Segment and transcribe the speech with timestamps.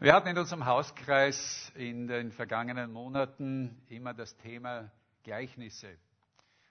[0.00, 4.92] Wir hatten in unserem Hauskreis in den vergangenen Monaten immer das Thema
[5.24, 5.98] Gleichnisse.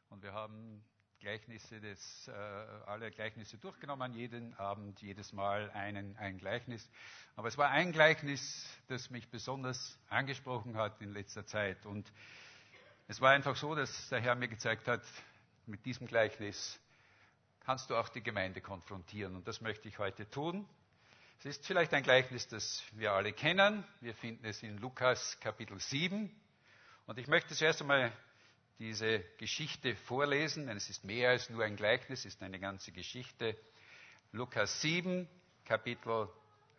[0.10, 0.82] Und wir haben
[1.20, 2.32] Gleichnisse des, äh,
[2.86, 6.90] alle Gleichnisse durchgenommen, jeden Abend, jedes Mal einen, ein Gleichnis.
[7.36, 11.86] Aber es war ein Gleichnis, das mich besonders angesprochen hat in letzter Zeit.
[11.86, 12.10] Und
[13.10, 15.04] es war einfach so, dass der Herr mir gezeigt hat,
[15.66, 16.80] mit diesem Gleichnis
[17.66, 19.36] kannst du auch die Gemeinde konfrontieren.
[19.36, 20.66] Und das möchte ich heute tun.
[21.40, 23.84] Es ist vielleicht ein Gleichnis, das wir alle kennen.
[24.02, 26.32] Wir finden es in Lukas Kapitel 7.
[27.06, 28.12] Und ich möchte zuerst einmal
[28.80, 32.92] diese Geschichte vorlesen, denn es ist mehr als nur ein Gleichnis, es ist eine ganze
[32.92, 33.56] Geschichte.
[34.32, 35.30] Lukas 7,
[35.64, 36.28] Kapitel,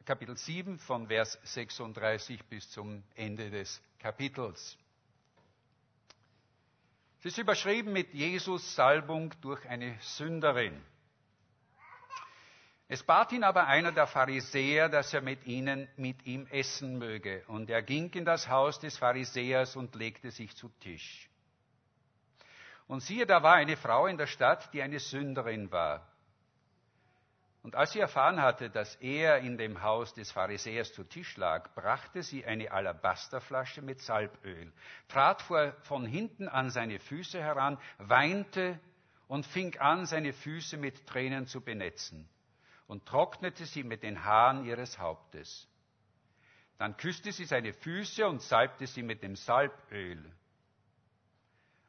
[0.05, 4.77] Kapitel 7 von Vers 36 bis zum Ende des Kapitels.
[7.21, 10.83] Es ist überschrieben mit Jesus Salbung durch eine Sünderin.
[12.91, 17.45] Es bat ihn aber einer der Pharisäer, dass er mit ihnen, mit ihm essen möge.
[17.47, 21.29] Und er ging in das Haus des Pharisäers und legte sich zu Tisch.
[22.87, 26.09] Und siehe, da war eine Frau in der Stadt, die eine Sünderin war.
[27.63, 31.75] Und als sie erfahren hatte, dass er in dem Haus des Pharisäers zu Tisch lag,
[31.75, 34.73] brachte sie eine Alabasterflasche mit Salböl,
[35.09, 38.81] trat vor, von hinten an seine Füße heran, weinte
[39.27, 42.27] und fing an, seine Füße mit Tränen zu benetzen
[42.89, 45.69] und trocknete sie mit den Haaren ihres Hauptes.
[46.79, 50.33] Dann küsste sie seine Füße und salbte sie mit dem Salböl.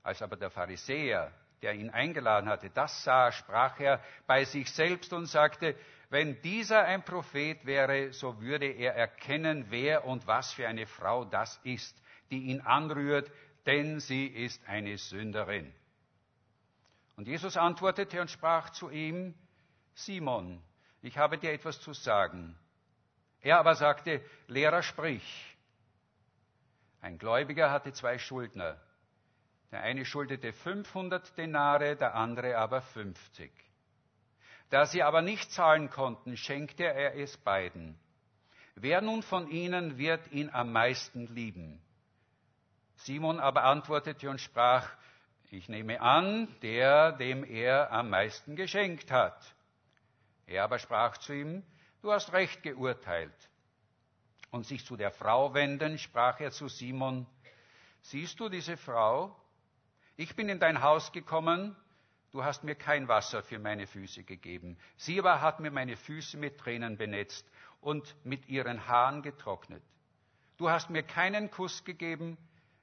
[0.03, 5.13] Als aber der Pharisäer, der ihn eingeladen hatte, das sah, sprach er bei sich selbst
[5.13, 5.75] und sagte,
[6.09, 11.23] wenn dieser ein Prophet wäre, so würde er erkennen, wer und was für eine Frau
[11.23, 13.31] das ist, die ihn anrührt,
[13.65, 15.71] denn sie ist eine Sünderin.
[17.15, 19.35] Und Jesus antwortete und sprach zu ihm,
[19.93, 20.63] Simon,
[21.01, 22.57] ich habe dir etwas zu sagen.
[23.41, 25.57] Er aber sagte, Lehrer, sprich.
[27.01, 28.77] Ein Gläubiger hatte zwei Schuldner.
[29.71, 33.51] Der eine schuldete 500 Denare, der andere aber 50.
[34.69, 37.97] Da sie aber nicht zahlen konnten, schenkte er es beiden.
[38.75, 41.81] Wer nun von ihnen wird ihn am meisten lieben?
[42.95, 44.89] Simon aber antwortete und sprach,
[45.51, 49.55] ich nehme an, der, dem er am meisten geschenkt hat.
[50.49, 51.63] Er aber sprach zu ihm,
[52.01, 53.49] du hast recht geurteilt.
[54.49, 57.27] Und sich zu der Frau wendend, sprach er zu Simon,
[58.01, 59.35] siehst du diese Frau?
[60.17, 61.75] Ich bin in dein Haus gekommen,
[62.31, 64.75] du hast mir kein Wasser für meine Füße gegeben.
[64.97, 67.47] Sie aber hat mir meine Füße mit Tränen benetzt
[67.79, 69.83] und mit ihren Haaren getrocknet.
[70.57, 72.39] Du hast mir keinen Kuss gegeben,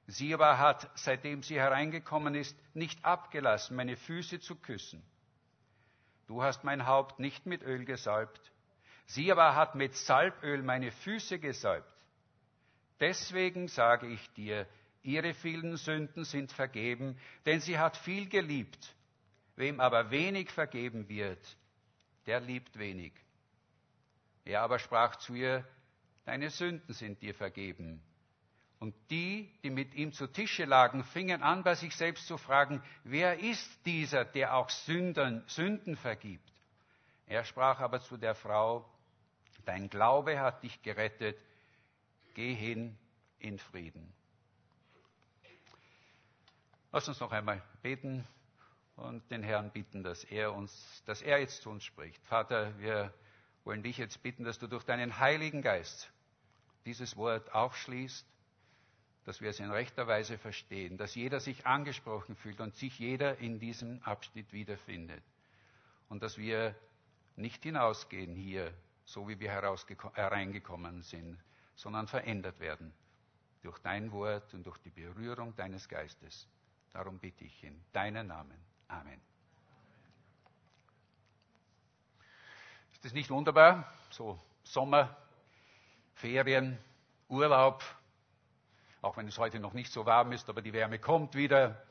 [0.07, 5.03] sie aber hat, seitdem sie hereingekommen ist, nicht abgelassen, meine Füße zu küssen.
[6.27, 8.51] Du hast mein Haupt nicht mit Öl gesalbt,
[9.05, 11.91] sie aber hat mit Salböl meine Füße gesalbt.
[12.99, 14.67] Deswegen sage ich dir,
[15.03, 18.93] ihre vielen Sünden sind vergeben, denn sie hat viel geliebt.
[19.55, 21.57] Wem aber wenig vergeben wird,
[22.25, 23.13] der liebt wenig.
[24.45, 25.67] Er aber sprach zu ihr,
[26.25, 28.03] deine Sünden sind dir vergeben.
[28.79, 32.83] Und die, die mit ihm zu Tische lagen, fingen an, bei sich selbst zu fragen,
[33.03, 36.51] wer ist dieser, der auch Sünden, Sünden vergibt?
[37.25, 38.87] Er sprach aber zu der Frau,
[39.65, 41.37] dein Glaube hat dich gerettet,
[42.35, 42.97] geh hin
[43.39, 44.13] in Frieden.
[46.91, 48.25] Lass uns noch einmal beten
[48.95, 52.23] und den Herrn bitten, dass er uns, dass er jetzt zu uns spricht.
[52.27, 53.13] Vater, wir
[53.63, 56.11] wollen dich jetzt bitten, dass du durch deinen Heiligen Geist
[56.85, 58.25] dieses Wort aufschließt
[59.27, 63.37] dass wir es in rechter Weise verstehen, dass jeder sich angesprochen fühlt und sich jeder
[63.39, 65.21] in diesem Abschnitt wiederfindet.
[66.07, 66.73] Und dass wir
[67.35, 68.73] nicht hinausgehen hier,
[69.03, 71.37] so wie wir hereingekommen sind,
[71.75, 72.93] sondern verändert werden
[73.63, 76.47] durch dein Wort und durch die Berührung deines Geistes.
[76.93, 78.57] Darum bitte ich in deinen Namen.
[78.87, 79.19] Amen.
[82.93, 83.91] Ist das nicht wunderbar?
[84.09, 85.17] So Sommer,
[86.13, 86.77] Ferien,
[87.27, 87.83] Urlaub,
[89.01, 91.81] auch wenn es heute noch nicht so warm ist, aber die Wärme kommt wieder.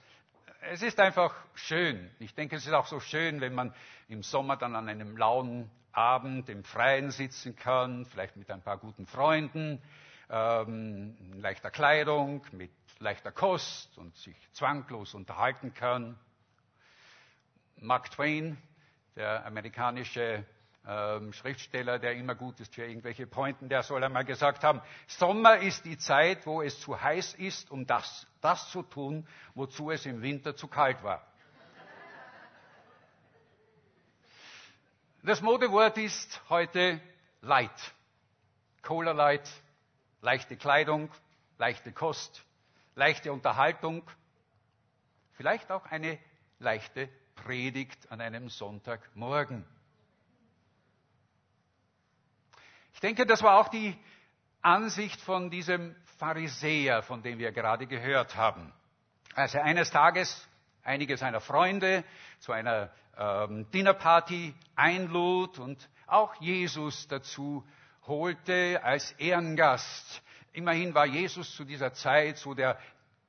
[0.70, 2.10] Es ist einfach schön.
[2.18, 3.74] Ich denke, es ist auch so schön, wenn man
[4.08, 8.78] im Sommer dann an einem lauen Abend im Freien sitzen kann, vielleicht mit ein paar
[8.78, 9.80] guten Freunden,
[10.28, 16.18] ähm, in leichter Kleidung, mit leichter Kost und sich zwanglos unterhalten kann.
[17.78, 18.58] Mark Twain,
[19.14, 20.44] der amerikanische
[20.86, 25.58] ähm, Schriftsteller, der immer gut ist für irgendwelche Pointen, der soll einmal gesagt haben, Sommer
[25.58, 30.06] ist die Zeit, wo es zu heiß ist, um das, das zu tun, wozu es
[30.06, 31.26] im Winter zu kalt war.
[35.22, 37.00] Das Modewort ist heute
[37.40, 37.94] Light.
[38.82, 39.50] Cola Light,
[40.20, 41.10] leichte Kleidung,
[41.58, 42.44] leichte Kost,
[42.94, 44.08] leichte Unterhaltung,
[45.32, 46.20] vielleicht auch eine
[46.60, 49.64] leichte Predigt an einem Sonntagmorgen.
[52.96, 53.94] Ich denke, das war auch die
[54.62, 58.72] Ansicht von diesem Pharisäer, von dem wir gerade gehört haben.
[59.34, 60.48] Als er eines Tages
[60.82, 62.04] einige seiner Freunde
[62.38, 67.68] zu einer ähm, Dinnerparty einlud und auch Jesus dazu
[68.06, 70.22] holte als Ehrengast.
[70.54, 72.78] Immerhin war Jesus zu dieser Zeit so der,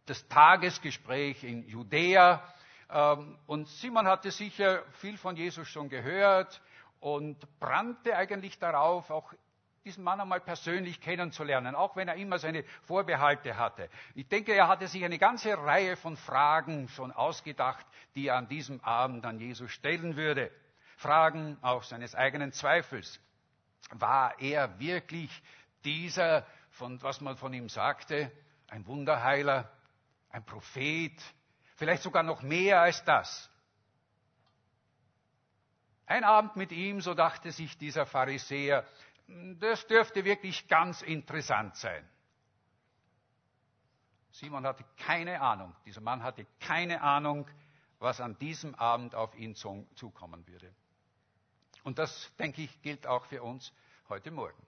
[0.05, 2.41] das Tagesgespräch in Judäa.
[2.89, 6.61] Ähm, und Simon hatte sicher viel von Jesus schon gehört
[7.01, 9.33] und brannte eigentlich darauf, auch
[9.87, 13.89] diesen Mann einmal persönlich kennenzulernen, auch wenn er immer seine Vorbehalte hatte.
[14.15, 18.49] Ich denke, er hatte sich eine ganze Reihe von Fragen schon ausgedacht, die er an
[18.49, 20.51] diesem Abend an Jesus stellen würde.
[20.97, 23.21] Fragen auch seines eigenen Zweifels.
[23.91, 25.31] War er wirklich
[25.85, 28.29] dieser, von was man von ihm sagte,
[28.67, 29.71] ein Wunderheiler,
[30.31, 31.17] ein Prophet,
[31.77, 33.49] vielleicht sogar noch mehr als das?
[36.07, 38.85] Ein Abend mit ihm, so dachte sich dieser Pharisäer,
[39.27, 42.07] das dürfte wirklich ganz interessant sein.
[44.31, 47.49] Simon hatte keine Ahnung, dieser Mann hatte keine Ahnung,
[47.99, 50.71] was an diesem Abend auf ihn zukommen würde.
[51.83, 53.73] Und das, denke ich, gilt auch für uns
[54.09, 54.61] heute Morgen.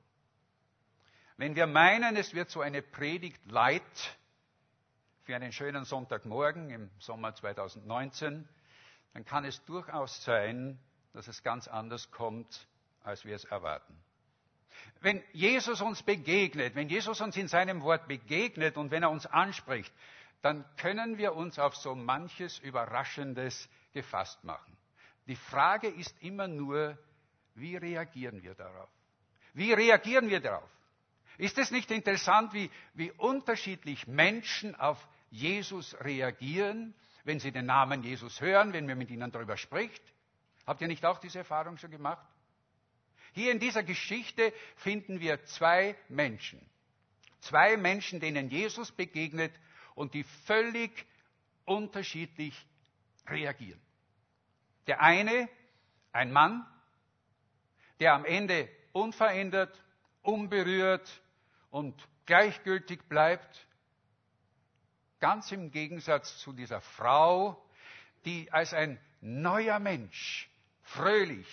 [1.37, 3.83] Wenn wir meinen, es wird so eine Predigt leid
[5.23, 8.47] für einen schönen Sonntagmorgen im Sommer 2019,
[9.13, 10.79] dann kann es durchaus sein,
[11.13, 12.67] dass es ganz anders kommt,
[13.03, 13.95] als wir es erwarten.
[15.01, 19.25] Wenn Jesus uns begegnet, wenn Jesus uns in seinem Wort begegnet und wenn er uns
[19.25, 19.93] anspricht,
[20.41, 24.77] dann können wir uns auf so manches Überraschendes gefasst machen.
[25.27, 26.97] Die Frage ist immer nur,
[27.55, 28.89] wie reagieren wir darauf?
[29.53, 30.69] Wie reagieren wir darauf?
[31.37, 34.97] Ist es nicht interessant, wie, wie unterschiedlich Menschen auf
[35.29, 36.93] Jesus reagieren,
[37.23, 40.03] wenn sie den Namen Jesus hören, wenn man mit ihnen darüber spricht?
[40.65, 42.27] Habt ihr nicht auch diese Erfahrung schon gemacht?
[43.33, 46.59] Hier in dieser Geschichte finden wir zwei Menschen.
[47.41, 49.53] Zwei Menschen, denen Jesus begegnet
[49.95, 51.05] und die völlig
[51.65, 52.55] unterschiedlich
[53.27, 53.79] reagieren.
[54.87, 55.47] Der eine,
[56.11, 56.65] ein Mann,
[57.99, 59.81] der am Ende unverändert,
[60.21, 61.21] unberührt
[61.69, 63.67] und gleichgültig bleibt,
[65.19, 67.63] ganz im Gegensatz zu dieser Frau,
[68.25, 70.49] die als ein neuer Mensch
[70.81, 71.47] fröhlich,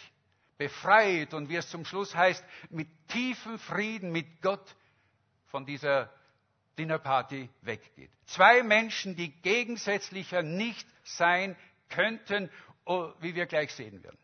[0.59, 4.77] befreit und wie es zum Schluss heißt, mit tiefem Frieden mit Gott
[5.47, 6.13] von dieser
[6.79, 8.11] Dinnerparty weggeht.
[8.27, 11.57] Zwei Menschen, die gegensätzlicher nicht sein
[11.89, 12.51] könnten,
[12.85, 14.19] oh, wie wir gleich sehen werden.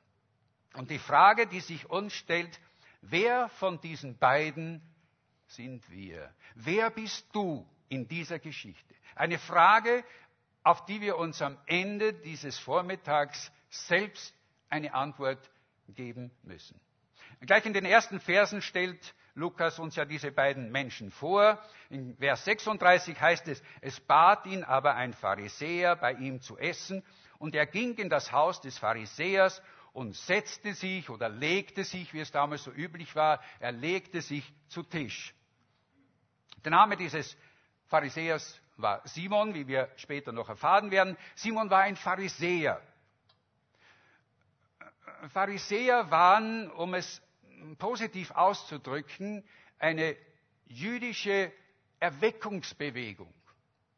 [0.74, 2.60] Und die Frage, die sich uns stellt,
[3.02, 4.82] wer von diesen beiden
[5.46, 6.34] sind wir?
[6.54, 8.94] Wer bist du in dieser Geschichte?
[9.14, 10.04] Eine Frage,
[10.62, 14.34] auf die wir uns am Ende dieses Vormittags selbst
[14.68, 15.50] eine Antwort
[15.88, 16.80] geben müssen.
[17.40, 21.58] Gleich in den ersten Versen stellt Lukas uns ja diese beiden Menschen vor.
[21.88, 27.02] In Vers 36 heißt es, es bat ihn aber ein Pharisäer, bei ihm zu essen,
[27.38, 29.62] und er ging in das Haus des Pharisäers
[29.92, 34.52] und setzte sich oder legte sich, wie es damals so üblich war, er legte sich
[34.68, 35.34] zu Tisch.
[36.64, 37.36] Der Name dieses
[37.88, 41.16] Pharisäers war Simon, wie wir später noch erfahren werden.
[41.34, 42.80] Simon war ein Pharisäer.
[45.32, 47.22] Pharisäer waren, um es
[47.78, 49.44] positiv auszudrücken,
[49.78, 50.16] eine
[50.66, 51.52] jüdische
[52.00, 53.32] Erweckungsbewegung.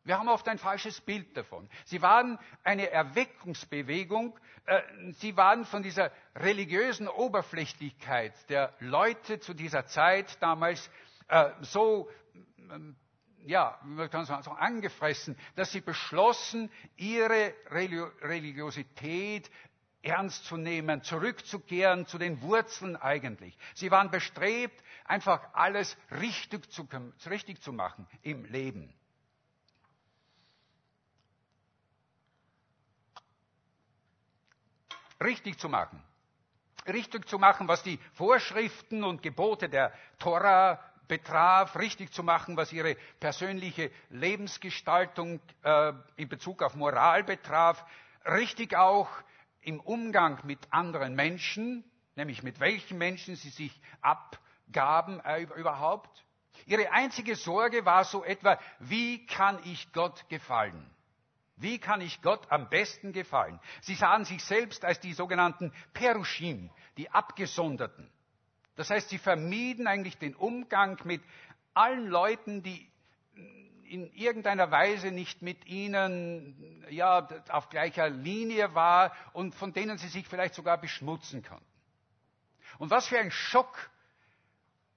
[0.05, 1.69] Wir haben oft ein falsches Bild davon.
[1.87, 4.39] Sie waren eine Erweckungsbewegung.
[4.67, 10.91] Äh, sie waren von dieser religiösen Oberflächlichkeit der Leute zu dieser Zeit damals
[11.29, 12.11] äh, so,
[12.71, 12.97] ähm,
[13.47, 19.51] ja, man kann sagen, so angefressen, dass sie beschlossen, ihre Religiosität
[20.05, 23.57] ernst zu nehmen, zurückzukehren zu den Wurzeln eigentlich.
[23.75, 26.87] Sie waren bestrebt, einfach alles richtig zu,
[27.29, 28.95] richtig zu machen im Leben.
[35.23, 36.03] Richtig zu machen.
[36.87, 42.73] Richtig zu machen, was die Vorschriften und Gebote der Tora betraf, richtig zu machen, was
[42.73, 47.85] ihre persönliche Lebensgestaltung äh, in Bezug auf Moral betraf,
[48.27, 49.09] richtig auch
[49.65, 51.85] im Umgang mit anderen Menschen,
[52.17, 56.25] nämlich mit welchen Menschen sie sich abgaben äh, überhaupt.
[56.67, 60.89] Ihre einzige Sorge war so etwa, wie kann ich Gott gefallen?
[61.57, 63.61] Wie kann ich Gott am besten gefallen?
[63.83, 68.11] Sie sahen sich selbst als die sogenannten Perushim, die Abgesonderten.
[68.77, 71.23] Das heißt, sie vermieden eigentlich den Umgang mit
[71.75, 72.91] allen Leuten, die
[73.87, 80.09] in irgendeiner Weise nicht mit ihnen ja, auf gleicher Linie war und von denen sie
[80.09, 81.65] sich vielleicht sogar beschmutzen konnten.
[82.79, 83.91] Und was für ein Schock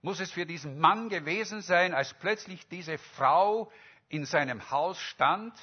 [0.02, 3.72] muss es für diesen Mann gewesen sein, als plötzlich diese Frau
[4.10, 5.54] in seinem Haus stand,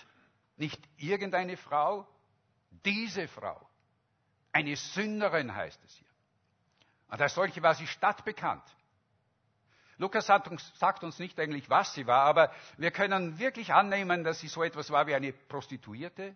[0.56, 2.06] nicht irgendeine Frau,
[2.84, 3.60] diese Frau,
[4.52, 6.08] eine Sünderin heißt es hier.
[7.08, 8.62] Und als solche war sie stadtbekannt.
[9.98, 14.48] Lukas sagt uns nicht eigentlich, was sie war, aber wir können wirklich annehmen, dass sie
[14.48, 16.34] so etwas war wie eine Prostituierte,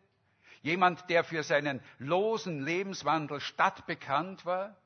[0.62, 4.76] jemand, der für seinen losen Lebenswandel stadtbekannt war,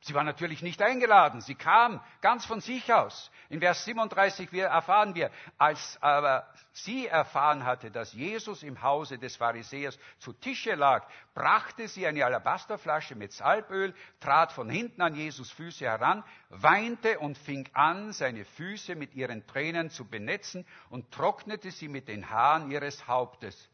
[0.00, 3.32] Sie war natürlich nicht eingeladen, sie kam ganz von sich aus.
[3.48, 9.34] In Vers 37 erfahren wir, als aber sie erfahren hatte, dass Jesus im Hause des
[9.34, 15.50] Pharisäers zu Tische lag, brachte sie eine Alabasterflasche mit Salböl, trat von hinten an Jesus
[15.50, 21.72] Füße heran, weinte und fing an, seine Füße mit ihren Tränen zu benetzen und trocknete
[21.72, 23.68] sie mit den Haaren ihres Hauptes.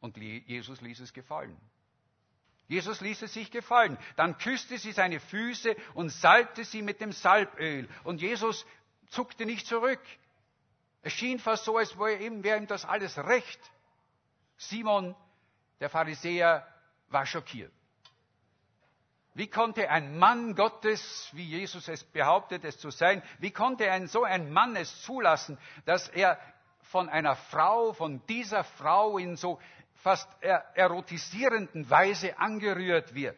[0.00, 1.58] Und Jesus ließ es gefallen.
[2.66, 3.98] Jesus ließ es sich gefallen.
[4.16, 7.88] Dann küsste sie seine Füße und salbte sie mit dem Salböl.
[8.04, 8.64] Und Jesus
[9.10, 10.00] zuckte nicht zurück.
[11.02, 13.60] Es schien fast so, als wäre ihm, das alles recht.
[14.56, 15.14] Simon,
[15.80, 16.66] der Pharisäer,
[17.08, 17.72] war schockiert.
[19.34, 24.06] Wie konnte ein Mann Gottes, wie Jesus es behauptet, es zu sein, wie konnte ein
[24.06, 26.38] so ein Mann es zulassen, dass er
[26.84, 29.60] von einer Frau, von dieser Frau in so
[30.02, 33.36] fast erotisierenden Weise angerührt wird.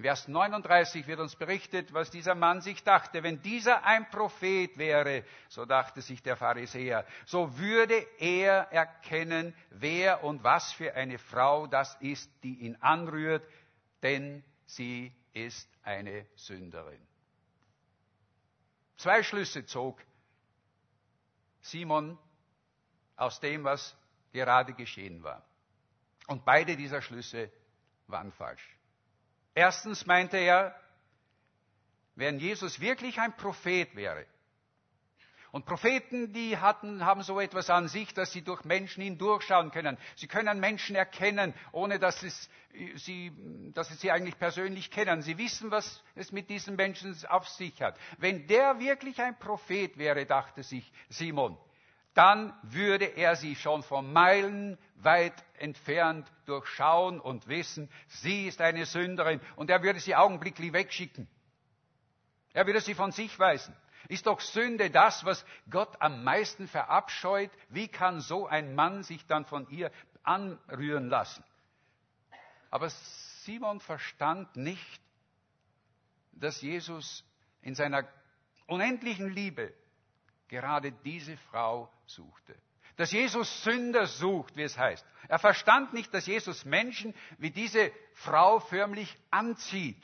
[0.00, 3.22] Vers 39 wird uns berichtet, was dieser Mann sich dachte.
[3.22, 10.24] Wenn dieser ein Prophet wäre, so dachte sich der Pharisäer, so würde er erkennen, wer
[10.24, 13.46] und was für eine Frau das ist, die ihn anrührt,
[14.02, 17.06] denn sie ist eine Sünderin.
[18.96, 19.98] Zwei Schlüsse zog
[21.60, 22.18] Simon
[23.16, 23.96] aus dem, was
[24.32, 25.44] gerade geschehen war.
[26.26, 27.50] Und beide dieser Schlüsse
[28.06, 28.76] waren falsch.
[29.54, 30.74] Erstens meinte er,
[32.14, 34.26] wenn Jesus wirklich ein Prophet wäre,
[35.52, 39.98] und Propheten, die hatten, haben so etwas an sich, dass sie durch Menschen hindurchschauen können.
[40.16, 42.48] Sie können Menschen erkennen, ohne dass, es,
[42.94, 43.32] sie,
[43.74, 45.22] dass sie sie eigentlich persönlich kennen.
[45.22, 47.96] Sie wissen, was es mit diesen Menschen auf sich hat.
[48.18, 51.58] Wenn der wirklich ein Prophet wäre, dachte sich Simon,
[52.14, 58.86] dann würde er sie schon von Meilen weit entfernt durchschauen und wissen, sie ist eine
[58.86, 61.28] Sünderin und er würde sie augenblicklich wegschicken.
[62.52, 63.74] Er würde sie von sich weisen.
[64.08, 67.50] Ist doch Sünde das, was Gott am meisten verabscheut?
[67.68, 69.90] Wie kann so ein Mann sich dann von ihr
[70.22, 71.44] anrühren lassen?
[72.70, 72.88] Aber
[73.44, 75.00] Simon verstand nicht,
[76.32, 77.24] dass Jesus
[77.62, 78.08] in seiner
[78.66, 79.74] unendlichen Liebe
[80.48, 82.56] gerade diese Frau suchte.
[82.96, 85.04] Dass Jesus Sünder sucht, wie es heißt.
[85.28, 89.96] Er verstand nicht, dass Jesus Menschen wie diese Frau förmlich anzieht.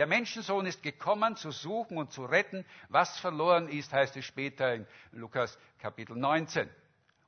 [0.00, 4.72] Der Menschensohn ist gekommen, zu suchen und zu retten, was verloren ist, heißt es später
[4.72, 6.70] in Lukas Kapitel 19.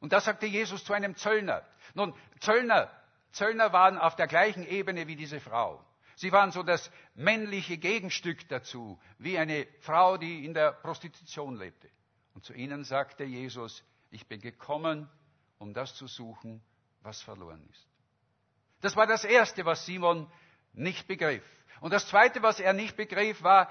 [0.00, 1.66] Und das sagte Jesus zu einem Zöllner.
[1.92, 2.90] Nun, Zöllner,
[3.32, 5.84] Zöllner waren auf der gleichen Ebene wie diese Frau.
[6.16, 11.90] Sie waren so das männliche Gegenstück dazu, wie eine Frau, die in der Prostitution lebte.
[12.32, 15.10] Und zu ihnen sagte Jesus, ich bin gekommen,
[15.58, 16.62] um das zu suchen,
[17.02, 17.86] was verloren ist.
[18.80, 20.26] Das war das Erste, was Simon
[20.72, 21.44] nicht begriff.
[21.82, 23.68] Und das Zweite, was er nicht begriff, war,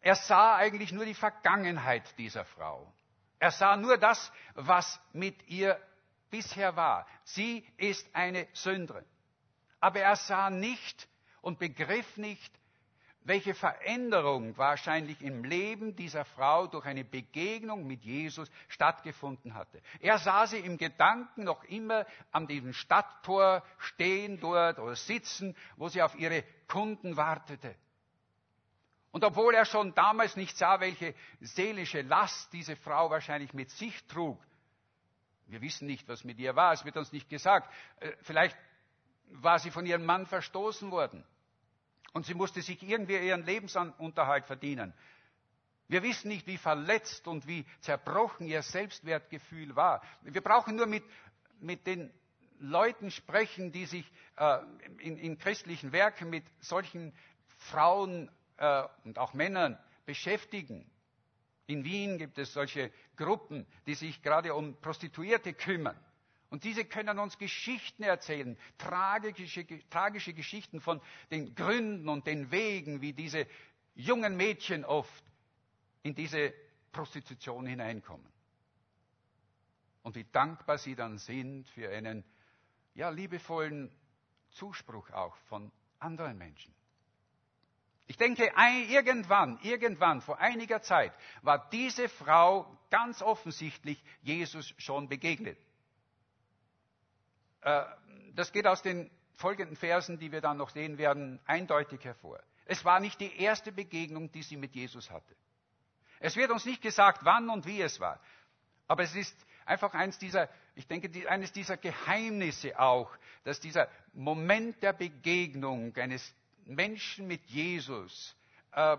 [0.00, 2.94] er sah eigentlich nur die Vergangenheit dieser Frau.
[3.40, 5.76] Er sah nur das, was mit ihr
[6.30, 7.04] bisher war.
[7.24, 9.04] Sie ist eine Sünderin.
[9.80, 11.08] Aber er sah nicht
[11.40, 12.52] und begriff nicht,
[13.28, 19.82] welche Veränderung wahrscheinlich im Leben dieser Frau durch eine Begegnung mit Jesus stattgefunden hatte.
[20.00, 25.88] Er sah sie im Gedanken noch immer an diesem Stadttor stehen dort oder sitzen, wo
[25.88, 27.74] sie auf ihre Kunden wartete.
[29.10, 34.06] Und obwohl er schon damals nicht sah, welche seelische Last diese Frau wahrscheinlich mit sich
[34.06, 34.38] trug,
[35.48, 37.70] wir wissen nicht, was mit ihr war, es wird uns nicht gesagt,
[38.00, 38.56] äh, vielleicht
[39.32, 41.24] war sie von ihrem Mann verstoßen worden.
[42.12, 44.92] Und sie musste sich irgendwie ihren Lebensunterhalt verdienen.
[45.88, 50.02] Wir wissen nicht, wie verletzt und wie zerbrochen ihr Selbstwertgefühl war.
[50.22, 51.04] Wir brauchen nur mit,
[51.60, 52.12] mit den
[52.60, 54.58] Leuten sprechen, die sich äh,
[54.98, 57.14] in, in, christlichen Werken mit solchen
[57.58, 60.90] Frauen äh, und auch Männern beschäftigen.
[61.66, 65.98] In Wien gibt es solche Gruppen, die sich gerade um Prostituierte kümmern.
[66.50, 71.00] Und diese können uns Geschichten erzählen, tragische, tragische Geschichten von
[71.30, 73.46] den Gründen und den Wegen, wie diese
[73.94, 75.24] jungen Mädchen oft
[76.02, 76.54] in diese
[76.92, 78.26] Prostitution hineinkommen.
[80.02, 82.24] Und wie dankbar sie dann sind für einen
[82.94, 83.94] ja, liebevollen
[84.50, 86.74] Zuspruch auch von anderen Menschen.
[88.06, 88.50] Ich denke,
[88.88, 91.12] irgendwann, irgendwann, vor einiger Zeit,
[91.42, 95.58] war diese Frau ganz offensichtlich Jesus schon begegnet.
[97.62, 97.84] Äh,
[98.34, 102.40] das geht aus den folgenden Versen, die wir dann noch sehen werden, eindeutig hervor.
[102.66, 105.34] Es war nicht die erste Begegnung, die sie mit Jesus hatte.
[106.20, 108.20] Es wird uns nicht gesagt, wann und wie es war.
[108.88, 113.10] Aber es ist einfach eines dieser, ich denke, eines dieser Geheimnisse auch,
[113.44, 116.34] dass dieser Moment der Begegnung eines
[116.64, 118.36] Menschen mit Jesus
[118.72, 118.96] äh,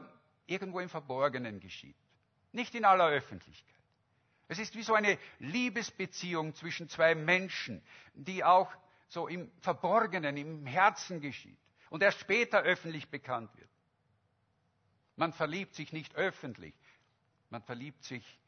[0.47, 1.97] irgendwo im Verborgenen geschieht.
[2.51, 3.75] Nicht in aller Öffentlichkeit.
[4.49, 7.83] Es ist wie so eine Liebesbeziehung zwischen zwei Menschen,
[8.15, 8.69] die auch
[9.07, 11.57] so im Verborgenen, im Herzen geschieht
[11.91, 13.69] und erst später öffentlich bekannt wird.
[15.15, 16.73] Man verliebt sich nicht öffentlich,
[17.51, 18.39] man verliebt sich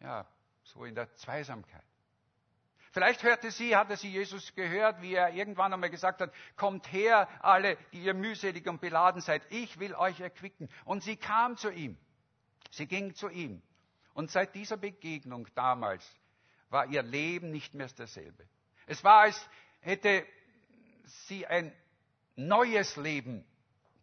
[0.00, 0.26] ja
[0.64, 1.84] so in der Zweisamkeit.
[2.90, 7.28] Vielleicht hörte sie, hatte sie Jesus gehört, wie er irgendwann einmal gesagt hat, kommt her,
[7.44, 10.68] alle, die ihr mühselig und beladen seid, ich will euch erquicken.
[10.84, 11.96] Und sie kam zu ihm.
[12.70, 13.62] Sie ging zu ihm.
[14.14, 16.04] Und seit dieser Begegnung damals
[16.70, 18.48] war ihr Leben nicht mehr dasselbe.
[18.86, 19.48] Es war, als
[19.80, 20.26] hätte
[21.26, 21.72] sie ein
[22.36, 23.44] neues Leben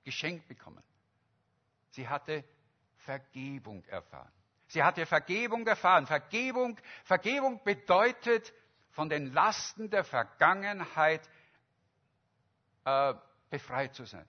[0.03, 0.84] geschenkt bekommen.
[1.91, 2.44] Sie hatte
[2.98, 4.32] Vergebung erfahren.
[4.68, 6.06] Sie hatte Vergebung erfahren.
[6.08, 8.53] Vergebung, Vergebung bedeutet,
[8.91, 11.22] von den Lasten der Vergangenheit
[12.84, 13.13] äh,
[13.50, 14.25] befreit zu sein.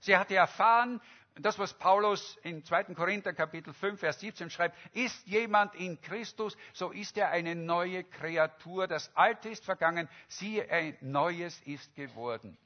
[0.00, 1.00] Sie hatte erfahren,
[1.40, 2.94] das, was Paulus in 2.
[2.94, 8.04] Korinther Kapitel 5, Vers 17 schreibt, ist jemand in Christus, so ist er eine neue
[8.04, 8.86] Kreatur.
[8.86, 12.56] Das Alte ist vergangen, siehe, ein Neues ist geworden.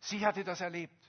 [0.00, 0.99] Sie hatte das erlebt.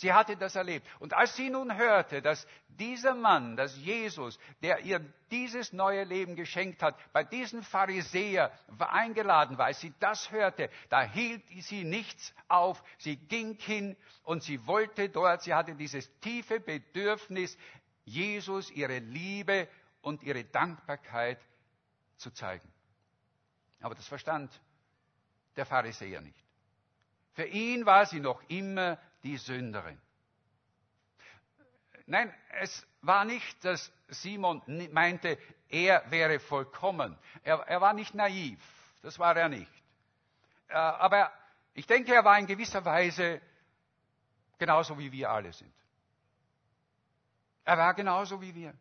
[0.00, 0.86] Sie hatte das erlebt.
[0.98, 4.98] Und als sie nun hörte, dass dieser Mann, dass Jesus, der ihr
[5.30, 11.02] dieses neue Leben geschenkt hat, bei diesem Pharisäer eingeladen war, als sie das hörte, da
[11.02, 12.82] hielt sie nichts auf.
[12.96, 17.58] Sie ging hin und sie wollte dort, sie hatte dieses tiefe Bedürfnis,
[18.06, 19.68] Jesus ihre Liebe
[20.00, 21.38] und ihre Dankbarkeit
[22.16, 22.72] zu zeigen.
[23.82, 24.50] Aber das verstand
[25.56, 26.42] der Pharisäer nicht.
[27.34, 30.00] Für ihn war sie noch immer die Sünderin.
[32.06, 37.16] Nein, es war nicht, dass Simon meinte, er wäre vollkommen.
[37.44, 38.58] Er, er war nicht naiv.
[39.02, 39.72] Das war er nicht.
[40.68, 41.32] Äh, aber
[41.74, 43.40] ich denke, er war in gewisser Weise
[44.58, 45.72] genauso wie wir alle sind.
[47.64, 48.74] Er war genauso wie wir.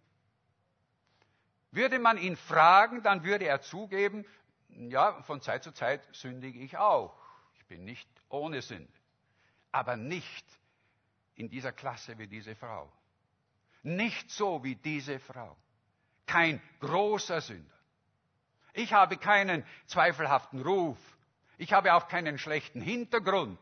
[1.72, 4.26] Würde man ihn fragen, dann würde er zugeben,
[4.70, 7.16] ja, von Zeit zu Zeit sündige ich auch.
[7.60, 8.99] Ich bin nicht ohne Sünde
[9.72, 10.46] aber nicht
[11.36, 12.92] in dieser Klasse wie diese Frau.
[13.84, 15.56] Nicht so wie diese Frau.
[16.26, 17.80] Kein großer Sünder.
[18.74, 20.98] Ich habe keinen zweifelhaften Ruf.
[21.58, 23.60] Ich habe auch keinen schlechten Hintergrund.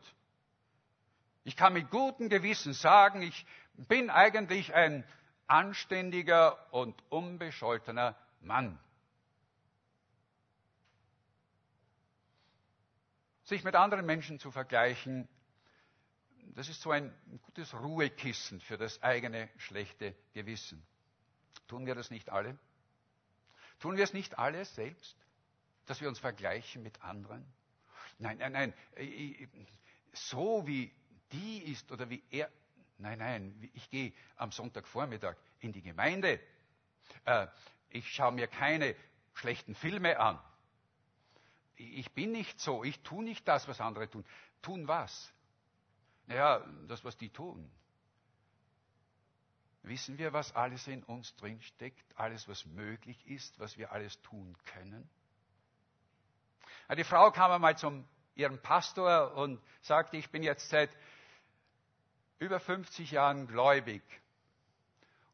[1.44, 5.04] Ich kann mit gutem Gewissen sagen, ich bin eigentlich ein
[5.46, 8.78] anständiger und unbescholtener Mann.
[13.44, 15.26] Sich mit anderen Menschen zu vergleichen,
[16.54, 20.84] das ist so ein gutes Ruhekissen für das eigene schlechte Gewissen.
[21.66, 22.58] Tun wir das nicht alle?
[23.80, 25.16] Tun wir es nicht alle selbst,
[25.86, 27.44] dass wir uns vergleichen mit anderen?
[28.18, 28.74] Nein, nein, nein.
[30.12, 30.92] So wie
[31.32, 32.50] die ist oder wie er.
[32.98, 33.70] Nein, nein.
[33.74, 36.40] Ich gehe am Sonntagvormittag in die Gemeinde.
[37.24, 37.46] Äh,
[37.90, 38.96] ich schaue mir keine
[39.34, 40.40] schlechten Filme an.
[41.76, 42.82] Ich bin nicht so.
[42.82, 44.24] Ich tue nicht das, was andere tun.
[44.62, 45.32] Tun was?
[46.28, 47.70] Naja, das, was die tun.
[49.82, 54.54] Wissen wir, was alles in uns drinsteckt, alles, was möglich ist, was wir alles tun
[54.66, 55.08] können?
[56.94, 60.90] Die Frau kam einmal zum ihrem Pastor und sagte, ich bin jetzt seit
[62.38, 64.02] über 50 Jahren gläubig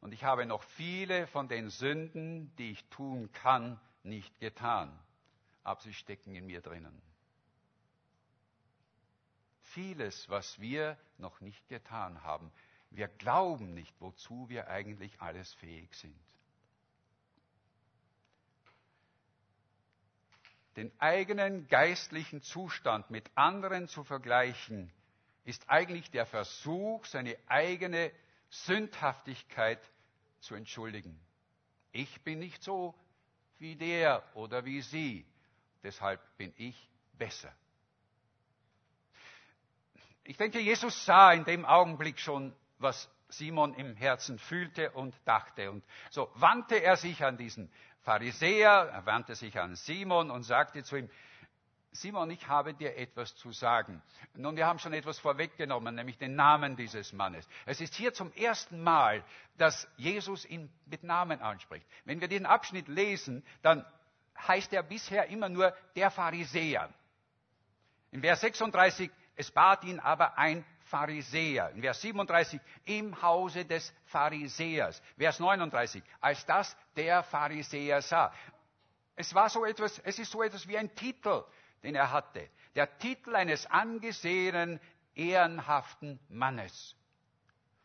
[0.00, 4.96] und ich habe noch viele von den Sünden, die ich tun kann, nicht getan,
[5.64, 7.02] aber sie stecken in mir drinnen
[9.74, 12.50] vieles, was wir noch nicht getan haben.
[12.90, 16.18] Wir glauben nicht, wozu wir eigentlich alles fähig sind.
[20.76, 24.92] Den eigenen geistlichen Zustand mit anderen zu vergleichen,
[25.44, 28.10] ist eigentlich der Versuch, seine eigene
[28.48, 29.80] Sündhaftigkeit
[30.40, 31.20] zu entschuldigen.
[31.92, 32.94] Ich bin nicht so
[33.58, 35.26] wie der oder wie sie,
[35.82, 37.54] deshalb bin ich besser.
[40.24, 45.70] Ich denke, Jesus sah in dem Augenblick schon, was Simon im Herzen fühlte und dachte.
[45.70, 47.70] Und so wandte er sich an diesen
[48.02, 51.10] Pharisäer, er wandte sich an Simon und sagte zu ihm,
[51.92, 54.02] Simon, ich habe dir etwas zu sagen.
[54.34, 57.46] Nun, wir haben schon etwas vorweggenommen, nämlich den Namen dieses Mannes.
[57.66, 59.22] Es ist hier zum ersten Mal,
[59.58, 61.86] dass Jesus ihn mit Namen anspricht.
[62.04, 63.86] Wenn wir diesen Abschnitt lesen, dann
[64.36, 66.92] heißt er bisher immer nur der Pharisäer.
[68.10, 71.70] In Vers 36, es bat ihn aber ein Pharisäer.
[71.70, 75.02] In Vers 37, im Hause des Pharisäers.
[75.16, 78.32] Vers 39, als das der Pharisäer sah.
[79.16, 81.44] Es war so etwas, es ist so etwas wie ein Titel
[81.84, 82.48] den er hatte.
[82.74, 84.80] Der Titel eines angesehenen,
[85.14, 86.96] ehrenhaften Mannes.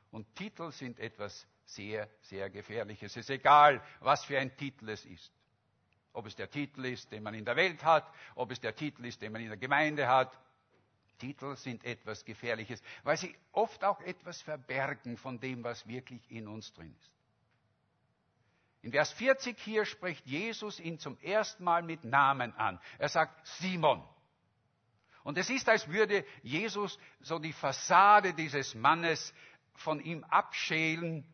[0.10, 3.12] Und Titel sind etwas sehr, sehr Gefährliches.
[3.12, 5.32] Es ist egal, was für ein Titel es ist.
[6.14, 9.06] Ob es der Titel ist, den man in der Welt hat, ob es der Titel
[9.06, 10.36] ist, den man in der Gemeinde hat.
[11.20, 16.48] Titel sind etwas Gefährliches, weil sie oft auch etwas verbergen von dem, was wirklich in
[16.48, 17.12] uns drin ist.
[18.82, 22.80] In Vers 40 hier spricht Jesus ihn zum ersten Mal mit Namen an.
[22.98, 24.04] Er sagt Simon.
[25.24, 29.34] Und es ist, als würde Jesus so die Fassade dieses Mannes
[29.76, 31.26] von ihm abschälen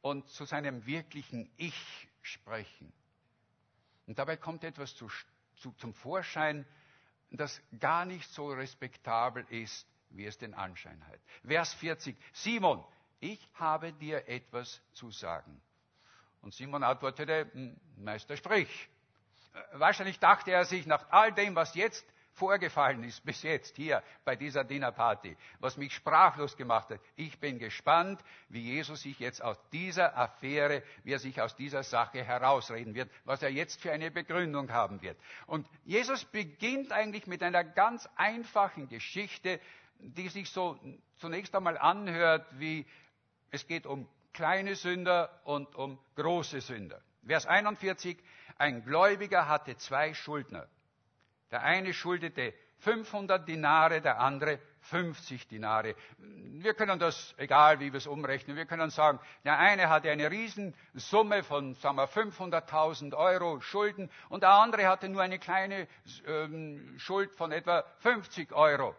[0.00, 2.92] und zu seinem wirklichen Ich sprechen.
[4.06, 5.10] Und dabei kommt etwas zu,
[5.56, 6.66] zu, zum Vorschein,
[7.36, 11.18] das gar nicht so respektabel ist, wie es den Anschein hat.
[11.44, 12.16] Vers 40.
[12.32, 12.84] Simon,
[13.20, 15.60] ich habe dir etwas zu sagen.
[16.42, 17.50] Und Simon antwortete,
[17.96, 18.88] Meister, sprich.
[19.52, 24.02] Äh, wahrscheinlich dachte er sich nach all dem, was jetzt vorgefallen ist, bis jetzt hier
[24.24, 27.00] bei dieser Dinnerparty, was mich sprachlos gemacht hat.
[27.16, 31.82] Ich bin gespannt, wie Jesus sich jetzt aus dieser Affäre, wie er sich aus dieser
[31.82, 35.18] Sache herausreden wird, was er jetzt für eine Begründung haben wird.
[35.46, 39.60] Und Jesus beginnt eigentlich mit einer ganz einfachen Geschichte,
[39.98, 40.78] die sich so
[41.18, 42.86] zunächst einmal anhört, wie
[43.50, 47.00] es geht um kleine Sünder und um große Sünder.
[47.26, 48.18] Vers 41,
[48.58, 50.68] ein Gläubiger hatte zwei Schuldner.
[51.50, 55.94] Der eine schuldete 500 Dinare, der andere 50 Dinare.
[56.18, 60.30] Wir können das, egal wie wir es umrechnen, wir können sagen, der eine hatte eine
[60.30, 65.88] Riesensumme von sagen wir, 500.000 Euro Schulden und der andere hatte nur eine kleine
[66.26, 68.94] ähm, Schuld von etwa 50 Euro.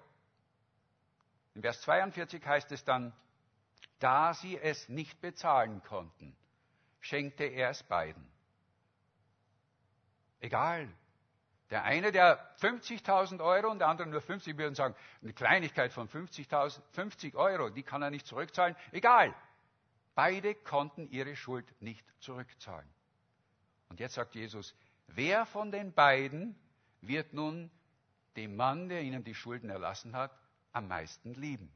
[1.55, 3.13] In Vers 42 heißt es dann,
[3.99, 6.35] da sie es nicht bezahlen konnten,
[6.99, 8.27] schenkte er es beiden.
[10.39, 10.87] Egal.
[11.69, 16.07] Der eine, der 50.000 Euro und der andere nur 50, würden sagen, eine Kleinigkeit von
[16.07, 16.47] 50,
[16.91, 18.75] 50 Euro, die kann er nicht zurückzahlen.
[18.91, 19.35] Egal.
[20.15, 22.89] Beide konnten ihre Schuld nicht zurückzahlen.
[23.89, 24.75] Und jetzt sagt Jesus,
[25.07, 26.55] wer von den beiden
[27.01, 27.69] wird nun
[28.35, 30.31] dem Mann, der ihnen die Schulden erlassen hat,
[30.71, 31.71] am meisten lieben?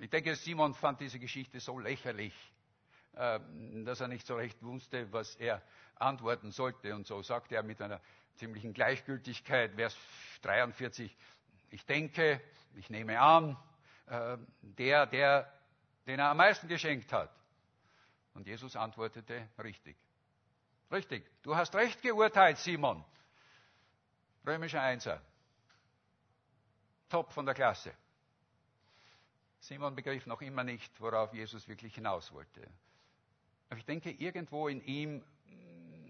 [0.00, 2.34] Ich denke, Simon fand diese Geschichte so lächerlich,
[3.14, 5.62] ähm, dass er nicht so recht wusste, was er
[5.96, 6.94] antworten sollte.
[6.94, 8.00] Und so sagte er mit einer
[8.36, 9.96] ziemlichen Gleichgültigkeit, Vers
[10.42, 11.16] 43,
[11.70, 12.40] ich denke,
[12.74, 13.56] ich nehme an,
[14.08, 15.52] ähm, der, der,
[16.06, 17.30] den er am meisten geschenkt hat.
[18.34, 19.96] Und Jesus antwortete, richtig.
[20.92, 23.04] Richtig, du hast recht geurteilt, Simon.
[24.46, 25.20] Römischer Einser.
[27.08, 27.92] Top von der Klasse.
[29.58, 32.68] Simon begriff noch immer nicht, worauf Jesus wirklich hinaus wollte.
[33.68, 35.24] Aber ich denke, irgendwo in ihm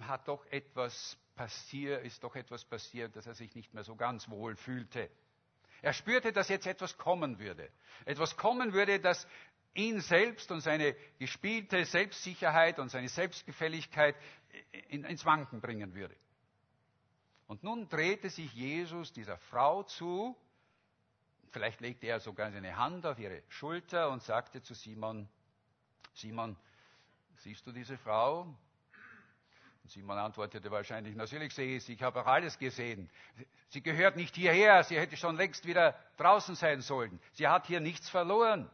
[0.09, 4.29] hat doch etwas passiert, ist doch etwas passiert, dass er sich nicht mehr so ganz
[4.29, 5.11] wohl fühlte.
[5.83, 7.71] Er spürte, dass jetzt etwas kommen würde.
[8.05, 9.27] Etwas kommen würde, das
[9.75, 14.16] ihn selbst und seine gespielte Selbstsicherheit und seine Selbstgefälligkeit
[14.88, 16.16] ins Wanken bringen würde.
[17.47, 20.37] Und nun drehte sich Jesus dieser Frau zu
[21.57, 25.27] Vielleicht legte er sogar seine Hand auf ihre Schulter und sagte zu Simon,
[26.12, 26.55] Simon,
[27.37, 28.55] siehst du diese Frau?
[29.87, 33.09] Und Simon antwortete wahrscheinlich, natürlich sehe ich sie, ich habe auch alles gesehen.
[33.68, 37.20] Sie gehört nicht hierher, sie hätte schon längst wieder draußen sein sollen.
[37.35, 38.68] Sie hat hier nichts verloren.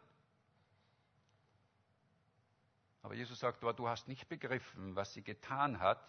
[3.03, 6.03] Aber Jesus sagt, du hast nicht begriffen, was sie getan hat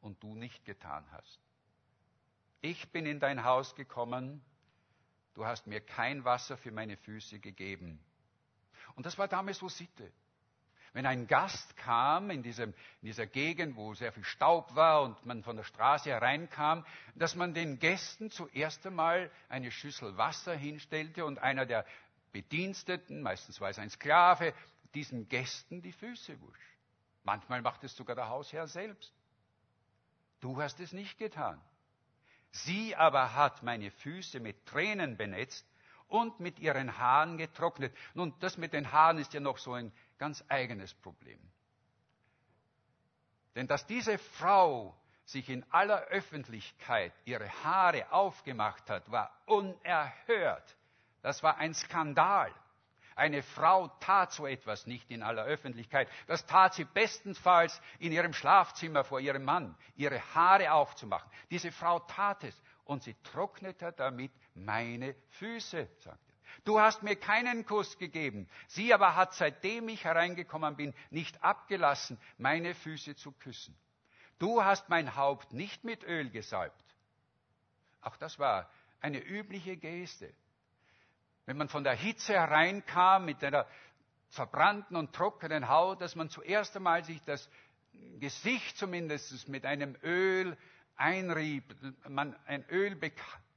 [0.00, 1.40] und du nicht getan hast.
[2.60, 4.40] Ich bin in dein Haus gekommen,
[5.34, 7.98] du hast mir kein Wasser für meine Füße gegeben.
[8.94, 10.12] Und das war damals so Sitte.
[10.96, 12.70] Wenn ein Gast kam in, diesem,
[13.02, 17.34] in dieser Gegend, wo sehr viel Staub war und man von der Straße hereinkam, dass
[17.34, 21.84] man den Gästen zuerst einmal eine Schüssel Wasser hinstellte und einer der
[22.32, 24.54] Bediensteten, meistens war es ein Sklave,
[24.94, 26.78] diesen Gästen die Füße wusch.
[27.24, 29.12] Manchmal macht es sogar der Hausherr selbst.
[30.40, 31.60] Du hast es nicht getan.
[32.52, 35.66] Sie aber hat meine Füße mit Tränen benetzt
[36.08, 37.94] und mit ihren Haaren getrocknet.
[38.14, 41.40] Nun, das mit den Haaren ist ja noch so ein ganz eigenes Problem.
[43.54, 50.76] Denn dass diese Frau sich in aller Öffentlichkeit ihre Haare aufgemacht hat, war unerhört.
[51.22, 52.52] Das war ein Skandal.
[53.16, 56.08] Eine Frau tat so etwas nicht in aller Öffentlichkeit.
[56.26, 61.28] Das tat sie bestenfalls in ihrem Schlafzimmer vor ihrem Mann, ihre Haare aufzumachen.
[61.50, 66.20] Diese Frau tat es und sie trocknete damit meine Füße, sagte.
[66.64, 68.48] Du hast mir keinen Kuss gegeben.
[68.66, 73.76] Sie aber hat, seitdem ich hereingekommen bin, nicht abgelassen, meine Füße zu küssen.
[74.38, 76.84] Du hast mein Haupt nicht mit Öl gesalbt.
[78.00, 80.32] Auch das war eine übliche Geste.
[81.44, 83.66] Wenn man von der Hitze hereinkam mit einer
[84.30, 87.48] verbrannten und trockenen Haut, dass man zuerst einmal sich das
[88.18, 90.56] Gesicht zumindest mit einem Öl
[90.96, 91.64] einrieb,
[92.08, 92.96] man ein Öl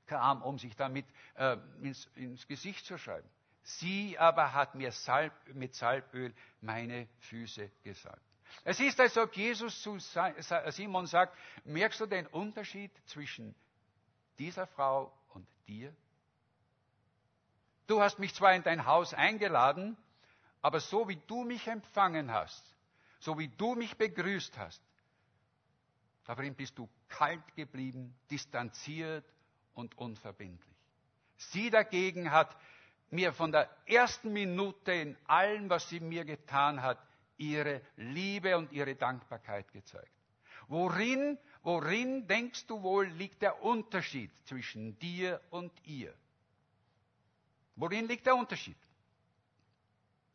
[0.09, 3.27] bekam, um sich damit äh, ins, ins, Gesicht zu schreiben.
[3.61, 8.21] Sie aber hat mir Salb, mit Salböl meine Füße gesalbt.
[8.63, 9.99] Es ist, als ob Jesus zu
[10.69, 13.53] Simon sagt, merkst du den Unterschied zwischen
[14.39, 15.95] dieser Frau und dir?
[17.85, 19.95] Du hast mich zwar in dein Haus eingeladen,
[20.61, 22.75] aber so wie du mich empfangen hast,
[23.19, 24.81] so wie du mich begrüßt hast,
[26.25, 29.25] darin bist du kalt geblieben, distanziert
[29.79, 30.77] und unverbindlich.
[31.37, 32.55] Sie dagegen hat
[33.09, 36.99] mir von der ersten Minute in allem, was sie mir getan hat,
[37.37, 40.11] ihre Liebe und ihre Dankbarkeit gezeigt.
[40.67, 46.13] Worin, worin denkst du wohl liegt der Unterschied zwischen dir und ihr?
[47.75, 48.77] Worin liegt der Unterschied?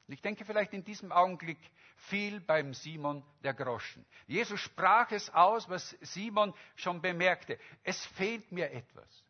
[0.08, 1.58] Ich denke vielleicht in diesem Augenblick
[1.96, 4.04] viel beim Simon der Groschen.
[4.26, 7.58] Jesus sprach es aus, was Simon schon bemerkte.
[7.82, 9.23] Es fehlt mir etwas.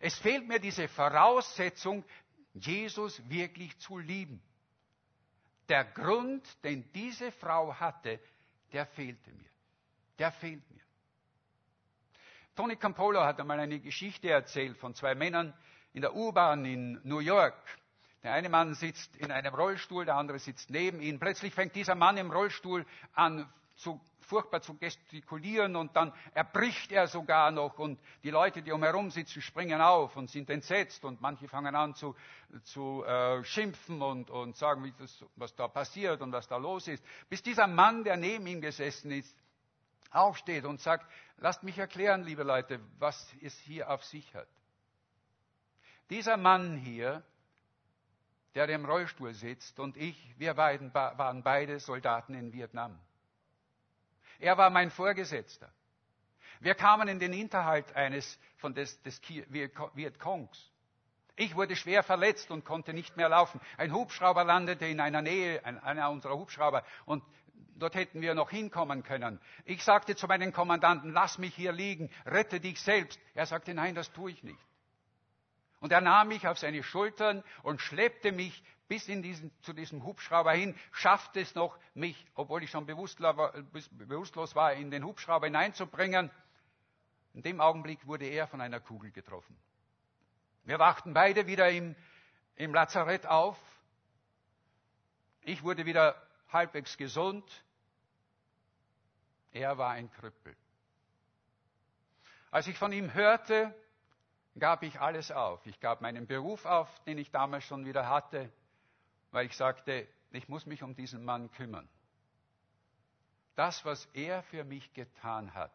[0.00, 2.04] Es fehlt mir diese Voraussetzung,
[2.54, 4.42] Jesus wirklich zu lieben.
[5.68, 8.18] Der Grund, den diese Frau hatte,
[8.72, 9.50] der fehlte mir.
[10.18, 10.80] Der fehlt mir.
[12.56, 15.54] Tony Campolo hat einmal eine Geschichte erzählt von zwei Männern
[15.92, 17.54] in der U-Bahn in New York.
[18.22, 21.18] Der eine Mann sitzt in einem Rollstuhl, der andere sitzt neben ihm.
[21.18, 27.08] Plötzlich fängt dieser Mann im Rollstuhl an, zu, furchtbar zu gestikulieren und dann erbricht er
[27.08, 31.48] sogar noch und die Leute, die umherum sitzen, springen auf und sind entsetzt und manche
[31.48, 32.14] fangen an zu,
[32.62, 37.04] zu äh, schimpfen und, und sagen, das, was da passiert und was da los ist.
[37.28, 39.36] Bis dieser Mann, der neben ihm gesessen ist,
[40.10, 44.48] aufsteht und sagt, lasst mich erklären, liebe Leute, was es hier auf sich hat.
[46.10, 47.22] Dieser Mann hier,
[48.54, 52.98] der im Rollstuhl sitzt und ich, wir beiden waren beide Soldaten in Vietnam.
[54.40, 55.70] Er war mein Vorgesetzter.
[56.60, 60.70] Wir kamen in den Hinterhalt eines von des, des Vietcongs.
[61.36, 63.60] Ich wurde schwer verletzt und konnte nicht mehr laufen.
[63.78, 67.24] Ein Hubschrauber landete in einer Nähe, einer unserer Hubschrauber, und
[67.76, 69.40] dort hätten wir noch hinkommen können.
[69.64, 73.18] Ich sagte zu meinem Kommandanten, lass mich hier liegen, rette dich selbst.
[73.34, 74.60] Er sagte, nein, das tue ich nicht.
[75.80, 80.50] Und er nahm mich auf seine Schultern und schleppte mich bis diesen, zu diesem Hubschrauber
[80.50, 86.28] hin, schaffte es noch, mich, obwohl ich schon bewusstlos war, in den Hubschrauber hineinzubringen.
[87.32, 89.56] In dem Augenblick wurde er von einer Kugel getroffen.
[90.64, 91.94] Wir wachten beide wieder im,
[92.56, 93.56] im Lazarett auf.
[95.42, 97.48] Ich wurde wieder halbwegs gesund.
[99.52, 100.56] Er war ein Krüppel.
[102.50, 103.72] Als ich von ihm hörte,
[104.58, 105.64] gab ich alles auf.
[105.64, 108.52] Ich gab meinen Beruf auf, den ich damals schon wieder hatte
[109.30, 111.88] weil ich sagte, ich muss mich um diesen Mann kümmern.
[113.56, 115.72] Das, was er für mich getan hat,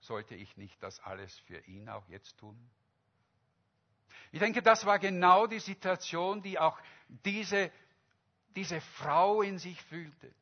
[0.00, 2.58] sollte ich nicht das alles für ihn auch jetzt tun?
[4.32, 7.70] Ich denke, das war genau die Situation, die auch diese,
[8.56, 10.32] diese Frau in sich fühlte.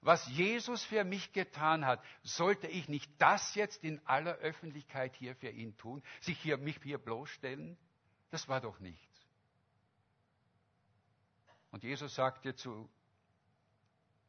[0.00, 5.34] Was Jesus für mich getan hat, sollte ich nicht das jetzt in aller Öffentlichkeit hier
[5.34, 7.76] für ihn tun, sich hier, mich hier bloßstellen?
[8.30, 9.15] Das war doch nicht.
[11.76, 12.88] Und Jesus sagte zu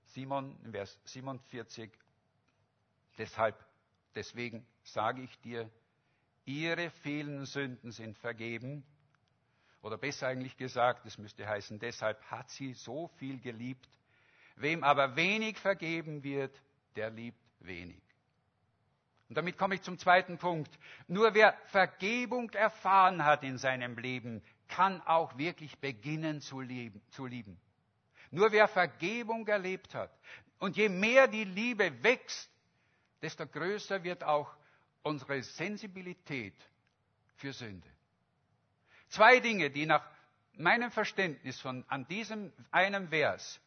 [0.07, 1.89] Simon in Vers 47,
[3.17, 3.55] deshalb,
[4.15, 5.71] deswegen sage ich dir,
[6.43, 8.83] ihre vielen Sünden sind vergeben.
[9.81, 13.87] Oder besser eigentlich gesagt, es müsste heißen, deshalb hat sie so viel geliebt.
[14.57, 16.61] Wem aber wenig vergeben wird,
[16.97, 18.03] der liebt wenig.
[19.29, 20.77] Und damit komme ich zum zweiten Punkt.
[21.07, 27.25] Nur wer Vergebung erfahren hat in seinem Leben, kann auch wirklich beginnen zu, leben, zu
[27.25, 27.59] lieben.
[28.31, 30.11] Nur wer Vergebung erlebt hat
[30.59, 32.49] und je mehr die Liebe wächst,
[33.21, 34.55] desto größer wird auch
[35.03, 36.55] unsere Sensibilität
[37.35, 37.87] für Sünde.
[39.09, 40.05] Zwei Dinge, die nach
[40.53, 43.61] meinem Verständnis von an diesem einem Vers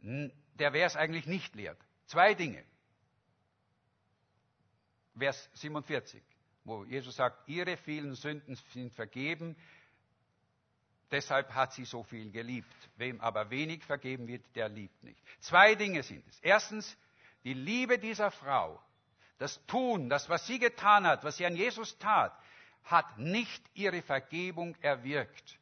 [0.00, 1.78] der Vers eigentlich nicht lehrt.
[2.06, 2.62] Zwei Dinge.
[5.16, 6.22] Vers 47,
[6.64, 9.56] wo Jesus sagt, ihre vielen Sünden sind vergeben,
[11.10, 12.72] deshalb hat sie so viel geliebt.
[12.96, 15.20] Wem aber wenig vergeben wird, der liebt nicht.
[15.40, 16.40] Zwei Dinge sind es.
[16.40, 16.96] Erstens,
[17.44, 18.80] die Liebe dieser Frau,
[19.38, 22.32] das Tun, das, was sie getan hat, was sie an Jesus tat,
[22.84, 25.58] hat nicht ihre Vergebung erwirkt.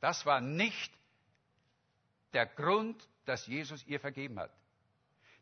[0.00, 0.92] Das war nicht
[2.32, 4.50] der Grund, dass Jesus ihr vergeben hat.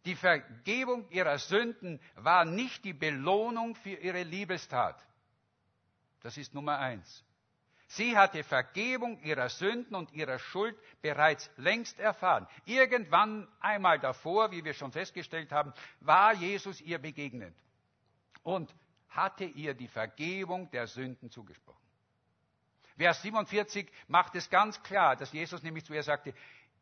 [0.05, 5.00] Die Vergebung ihrer Sünden war nicht die Belohnung für ihre Liebestat.
[6.22, 7.24] Das ist Nummer eins.
[7.94, 12.48] Sie hatte Vergebung ihrer Sünden und ihrer Schuld bereits längst erfahren.
[12.64, 17.55] Irgendwann einmal davor, wie wir schon festgestellt haben, war Jesus ihr begegnet
[18.44, 18.74] und
[19.11, 21.83] hatte ihr die Vergebung der Sünden zugesprochen.
[22.96, 26.33] Vers 47 macht es ganz klar, dass Jesus nämlich zu ihr sagte,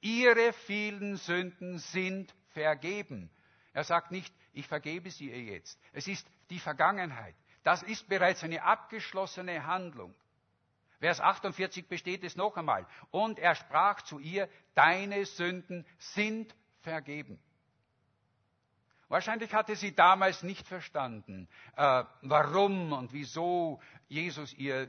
[0.01, 3.31] ihre vielen Sünden sind vergeben.
[3.73, 5.77] Er sagt nicht, ich vergebe sie ihr jetzt.
[5.93, 7.35] Es ist die Vergangenheit.
[7.65, 10.15] Das ist bereits eine abgeschlossene Handlung.
[11.01, 12.87] Vers 48 besteht es noch einmal.
[13.11, 17.39] Und er sprach zu ihr, deine Sünden sind vergeben.
[19.09, 24.89] Wahrscheinlich hatte sie damals nicht verstanden, äh, warum und wieso Jesus ihr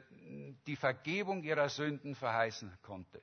[0.67, 3.21] die Vergebung ihrer Sünden verheißen konnte.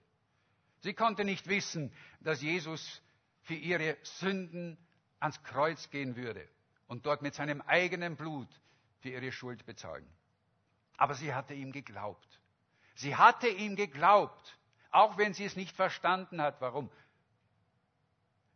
[0.81, 3.01] Sie konnte nicht wissen, dass Jesus
[3.43, 4.77] für ihre Sünden
[5.21, 6.49] ans Kreuz gehen würde
[6.89, 8.49] und dort mit seinem eigenen Blut
[9.01, 10.07] für ihre Schuld bezahlen.
[10.97, 12.38] Aber sie hatte ihm geglaubt.
[12.99, 14.59] Sie hatte ihm geglaubt,
[14.91, 16.61] auch wenn sie es nicht verstanden hat.
[16.61, 16.91] Warum?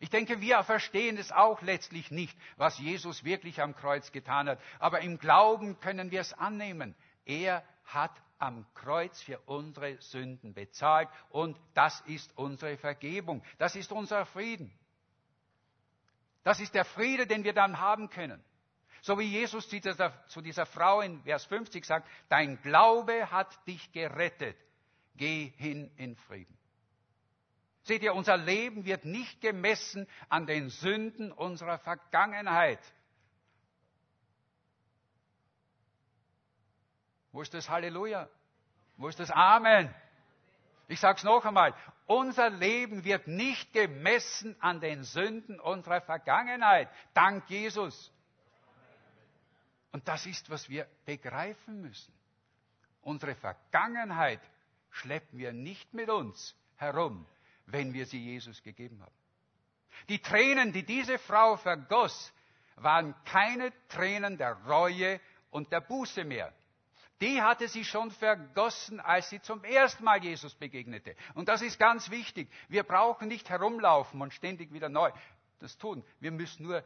[0.01, 4.61] Ich denke, wir verstehen es auch letztlich nicht, was Jesus wirklich am Kreuz getan hat.
[4.81, 6.97] Aber im Glauben können wir es annehmen.
[7.25, 13.45] Er hat am Kreuz für unsere Sünden bezahlt und das ist unsere Vergebung.
[13.59, 14.77] Das ist unser Frieden.
[16.43, 18.43] Das ist der Friede, den wir dann haben können.
[19.03, 19.81] So wie Jesus zu
[20.41, 24.57] dieser, Frau in Vers 50 sagt, dein Glaube hat dich gerettet.
[25.17, 26.57] Geh hin in Frieden.
[27.83, 32.79] Seht ihr, unser Leben wird nicht gemessen an den Sünden unserer Vergangenheit.
[37.33, 38.29] Wo ist das Halleluja?
[38.99, 39.93] Wo ist das Amen?
[40.87, 41.75] Ich sage es noch einmal.
[42.07, 46.89] Unser Leben wird nicht gemessen an den Sünden unserer Vergangenheit.
[47.15, 48.13] Dank Jesus.
[49.93, 52.13] Und das ist, was wir begreifen müssen.
[53.03, 54.41] Unsere Vergangenheit
[54.91, 57.27] schleppen wir nicht mit uns herum,
[57.67, 59.15] wenn wir sie Jesus gegeben haben.
[60.09, 62.33] Die Tränen, die diese Frau vergoss,
[62.77, 66.53] waren keine Tränen der Reue und der Buße mehr
[67.23, 71.15] die hatte sie schon vergossen, als sie zum ersten Mal Jesus begegnete.
[71.35, 72.51] Und das ist ganz wichtig.
[72.69, 75.11] Wir brauchen nicht herumlaufen und ständig wieder neu
[75.61, 76.05] das tun.
[76.19, 76.83] Wir müssen nur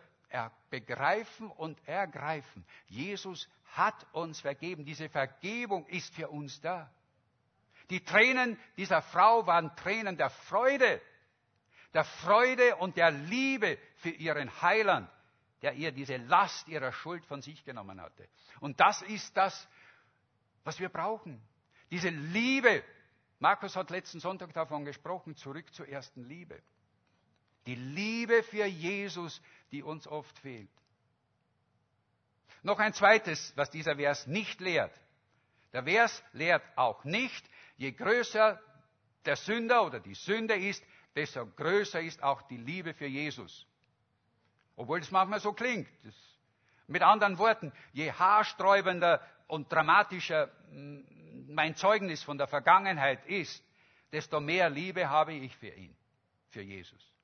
[0.71, 2.65] begreifen und ergreifen.
[2.89, 4.85] Jesus hat uns vergeben.
[4.85, 6.91] Diese Vergebung ist für uns da.
[7.91, 11.01] Die Tränen dieser Frau waren Tränen der Freude,
[11.95, 15.09] der Freude und der Liebe für ihren Heiland,
[15.62, 18.29] der ihr diese Last ihrer Schuld von sich genommen hatte.
[18.61, 19.69] Und das ist das,
[20.65, 21.41] was wir brauchen.
[21.91, 22.83] Diese Liebe.
[23.39, 26.61] Markus hat letzten Sonntag davon gesprochen, zurück zur ersten Liebe.
[27.67, 29.41] Die Liebe für Jesus,
[29.72, 30.70] die uns oft fehlt.
[32.62, 34.92] Noch ein zweites, was dieser Vers nicht lehrt.
[35.72, 38.61] Der Vers lehrt auch nicht, je größer
[39.24, 40.83] der Sünder oder die Sünde ist,
[41.14, 43.66] desto größer ist auch die Liebe für Jesus.
[44.76, 45.88] Obwohl es manchmal so klingt.
[46.87, 53.64] Mit anderen Worten, je haarsträubender und dramatischer mm, mein Zeugnis von der Vergangenheit ist,
[54.12, 55.96] desto mehr Liebe habe ich für ihn,
[56.48, 57.15] für Jesus.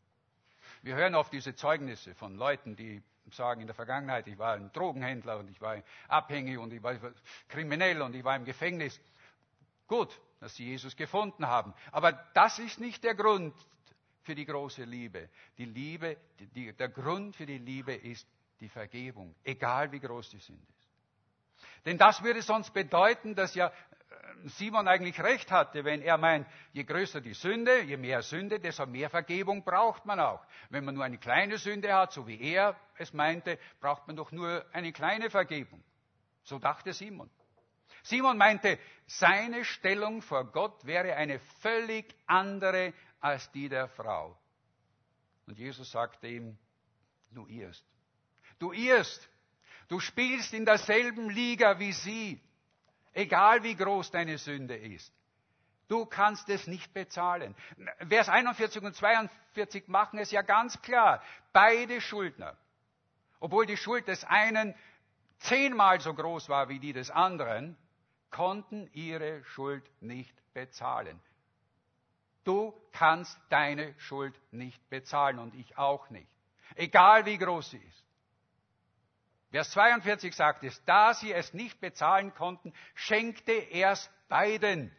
[0.83, 4.73] Wir hören oft diese Zeugnisse von Leuten, die sagen in der Vergangenheit, ich war ein
[4.73, 6.97] Drogenhändler und ich war abhängig und ich war
[7.49, 9.01] kriminell und ich war im Gefängnis.
[9.87, 11.73] Gut, dass sie Jesus gefunden haben.
[11.93, 13.55] Aber das ist nicht der Grund
[14.23, 15.29] für die große Liebe.
[15.57, 18.27] Die Liebe, die, der Grund für die Liebe ist
[18.61, 20.89] die Vergebung, egal wie groß die Sünde ist.
[21.85, 23.73] Denn das würde sonst bedeuten, dass ja
[24.45, 28.87] Simon eigentlich recht hatte, wenn er meint, je größer die Sünde, je mehr Sünde, desto
[28.87, 30.45] mehr Vergebung braucht man auch.
[30.71, 34.33] Wenn man nur eine kleine Sünde hat, so wie er es meinte, braucht man doch
[34.33, 35.83] nur eine kleine Vergebung.
[36.43, 37.31] So dachte Simon.
[38.03, 44.37] Simon meinte, seine Stellung vor Gott wäre eine völlig andere als die der Frau.
[45.47, 46.59] Und Jesus sagte ihm,
[47.31, 47.85] du irrst.
[48.59, 49.29] Du irrst.
[49.89, 52.41] Du spielst in derselben Liga wie sie.
[53.13, 55.13] Egal wie groß deine Sünde ist.
[55.89, 57.55] Du kannst es nicht bezahlen.
[58.09, 61.23] Vers 41 und 42 machen es ja ganz klar.
[61.53, 62.57] Beide Schuldner,
[63.41, 64.75] obwohl die Schuld des einen
[65.41, 67.77] zehnmal so groß war wie die des anderen,
[68.31, 71.21] konnten ihre Schuld nicht bezahlen.
[72.45, 76.31] Du kannst deine Schuld nicht bezahlen und ich auch nicht.
[76.75, 78.05] Egal wie groß sie ist.
[79.53, 84.91] Vers 42 sagt es, da sie es nicht bezahlen konnten, schenkte er es beiden.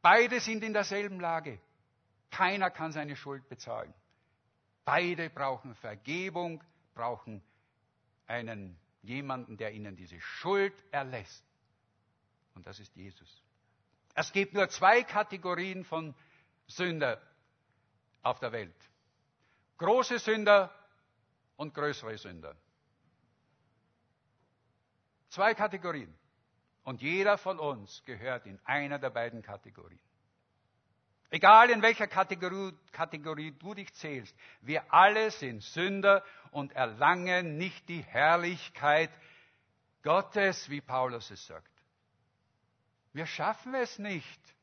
[0.00, 1.58] Beide sind in derselben Lage.
[2.30, 3.92] Keiner kann seine Schuld bezahlen.
[4.84, 6.62] Beide brauchen Vergebung,
[6.94, 7.42] brauchen
[8.28, 11.44] einen jemanden, der ihnen diese Schuld erlässt.
[12.54, 13.42] Und das ist Jesus.
[14.14, 16.14] Es gibt nur zwei Kategorien von
[16.68, 17.20] Sünder
[18.22, 18.76] auf der Welt.
[19.78, 20.72] Große Sünder
[21.56, 22.54] und größere Sünder.
[25.32, 26.14] Zwei Kategorien.
[26.84, 29.98] Und jeder von uns gehört in einer der beiden Kategorien.
[31.30, 37.88] Egal in welcher Kategorie, Kategorie, du dich zählst, wir alle sind Sünder und erlangen nicht
[37.88, 39.10] die Herrlichkeit
[40.02, 41.72] Gottes, wie Paulus es sagt.
[43.14, 44.54] Wir schaffen es nicht.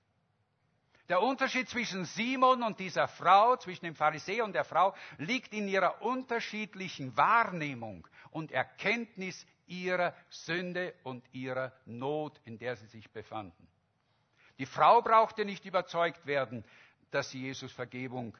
[1.09, 5.67] Der Unterschied zwischen Simon und dieser Frau, zwischen dem Pharisäer und der Frau, liegt in
[5.67, 13.67] ihrer unterschiedlichen Wahrnehmung und Erkenntnis ihrer Sünde und ihrer Not, in der sie sich befanden.
[14.59, 16.63] Die Frau brauchte nicht überzeugt werden,
[17.09, 18.37] dass sie Jesus Vergebung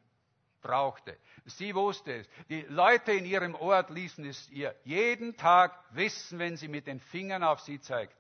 [0.62, 1.18] brauchte.
[1.46, 2.30] Sie wusste es.
[2.50, 7.00] Die Leute in ihrem Ort ließen es ihr jeden Tag wissen, wenn sie mit den
[7.00, 8.16] Fingern auf sie zeigten.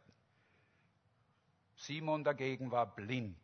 [1.75, 3.37] Simon dagegen war blind.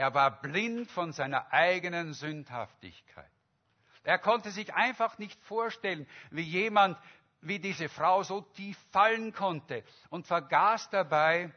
[0.00, 3.30] Er war blind von seiner eigenen Sündhaftigkeit.
[4.02, 6.98] Er konnte sich einfach nicht vorstellen, wie jemand,
[7.42, 11.52] wie diese Frau so tief fallen konnte und vergaß dabei,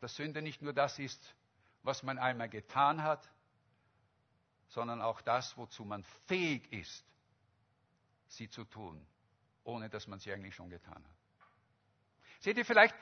[0.00, 1.36] dass Sünde nicht nur das ist,
[1.82, 3.30] was man einmal getan hat,
[4.68, 7.04] sondern auch das, wozu man fähig ist,
[8.28, 9.06] sie zu tun,
[9.62, 11.16] ohne dass man sie eigentlich schon getan hat.
[12.40, 12.94] Seht ihr, vielleicht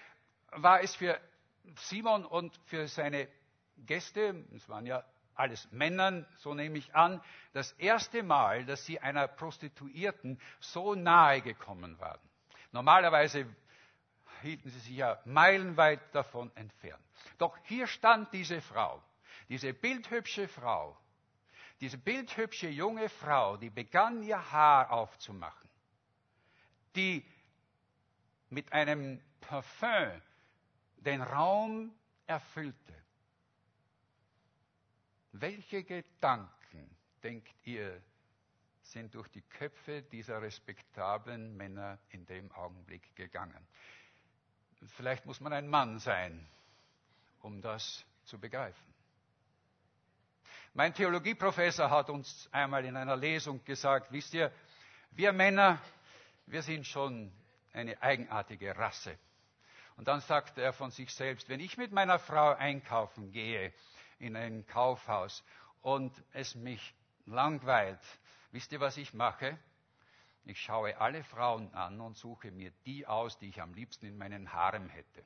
[0.51, 1.21] war es für
[1.77, 3.29] Simon und für seine
[3.77, 5.05] Gäste, es waren ja
[5.35, 11.41] alles Männern, so nehme ich an, das erste Mal, dass sie einer Prostituierten so nahe
[11.41, 12.21] gekommen waren.
[12.71, 13.47] Normalerweise
[14.43, 17.03] hielten sie sich ja meilenweit davon entfernt.
[17.39, 19.03] Doch hier stand diese Frau,
[19.49, 20.97] diese bildhübsche Frau,
[21.81, 25.69] diese bildhübsche junge Frau, die begann ihr Haar aufzumachen,
[26.95, 27.25] die
[28.51, 30.21] mit einem Parfüm
[31.05, 31.95] den Raum
[32.27, 32.95] erfüllte.
[35.33, 38.03] Welche Gedanken, denkt ihr,
[38.83, 43.67] sind durch die Köpfe dieser respektablen Männer in dem Augenblick gegangen?
[44.97, 46.47] Vielleicht muss man ein Mann sein,
[47.41, 48.93] um das zu begreifen.
[50.75, 54.51] Mein Theologieprofessor hat uns einmal in einer Lesung gesagt, wisst ihr,
[55.13, 55.79] wir Männer,
[56.47, 57.31] wir sind schon
[57.73, 59.19] eine eigenartige Rasse.
[59.97, 63.73] Und dann sagt er von sich selbst, wenn ich mit meiner Frau einkaufen gehe,
[64.19, 65.45] in ein Kaufhaus
[65.83, 66.95] und es mich
[67.27, 68.01] langweilt,
[68.53, 69.59] wisst ihr, was ich mache?
[70.45, 74.19] Ich schaue alle Frauen an und suche mir die aus, die ich am liebsten in
[74.19, 75.25] meinen Harem hätte.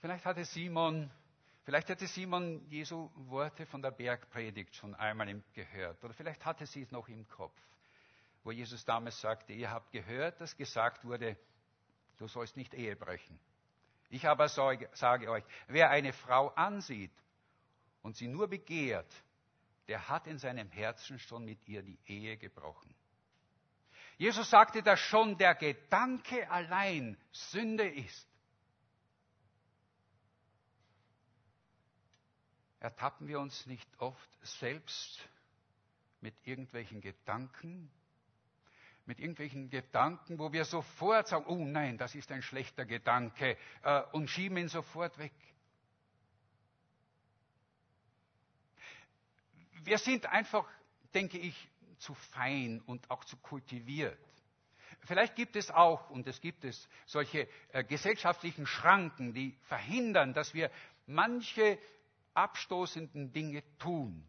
[0.00, 1.10] Vielleicht hatte Simon,
[1.64, 6.82] vielleicht hatte Simon Jesu Worte von der Bergpredigt schon einmal gehört oder vielleicht hatte sie
[6.82, 7.54] es noch im Kopf,
[8.42, 11.36] wo Jesus damals sagte, ihr habt gehört, dass gesagt wurde,
[12.18, 13.38] du sollst nicht Ehe brechen.
[14.08, 17.12] Ich aber sage euch, wer eine Frau ansieht
[18.02, 19.12] und sie nur begehrt,
[19.88, 22.94] der hat in seinem Herzen schon mit ihr die Ehe gebrochen.
[24.18, 28.28] Jesus sagte, dass schon der Gedanke allein Sünde ist.
[32.80, 35.20] Ertappen wir uns nicht oft selbst
[36.20, 37.90] mit irgendwelchen Gedanken,
[39.10, 44.02] mit irgendwelchen Gedanken, wo wir sofort sagen, oh nein, das ist ein schlechter Gedanke äh,
[44.12, 45.32] und schieben ihn sofort weg.
[49.82, 50.64] Wir sind einfach,
[51.12, 51.56] denke ich,
[51.98, 54.16] zu fein und auch zu kultiviert.
[55.00, 60.54] Vielleicht gibt es auch, und es gibt es, solche äh, gesellschaftlichen Schranken, die verhindern, dass
[60.54, 60.70] wir
[61.08, 61.80] manche
[62.34, 64.24] abstoßenden Dinge tun.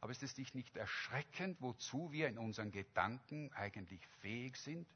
[0.00, 4.88] Aber ist es dich nicht erschreckend, wozu wir in unseren Gedanken eigentlich fähig sind?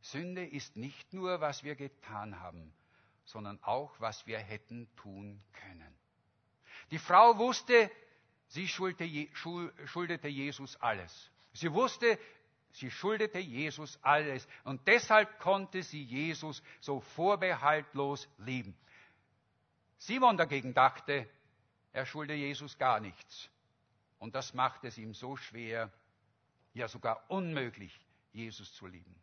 [0.00, 2.72] Sünde ist nicht nur, was wir getan haben,
[3.24, 5.94] sondern auch, was wir hätten tun können.
[6.90, 7.90] Die Frau wusste,
[8.48, 11.30] Sie schuldete Jesus alles.
[11.52, 12.18] Sie wusste,
[12.72, 14.46] sie schuldete Jesus alles.
[14.64, 18.76] Und deshalb konnte sie Jesus so vorbehaltlos lieben.
[19.98, 21.28] Simon dagegen dachte,
[21.94, 23.48] er schulde Jesus gar nichts.
[24.18, 25.90] Und das macht es ihm so schwer,
[26.74, 27.98] ja sogar unmöglich,
[28.32, 29.14] Jesus zu lieben.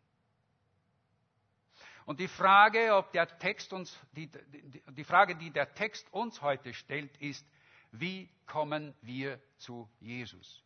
[2.06, 6.40] Und die Frage, ob der Text uns, die, die, die Frage, die der Text uns
[6.40, 7.46] heute stellt, ist,
[7.92, 10.64] wie kommen wir zu Jesus?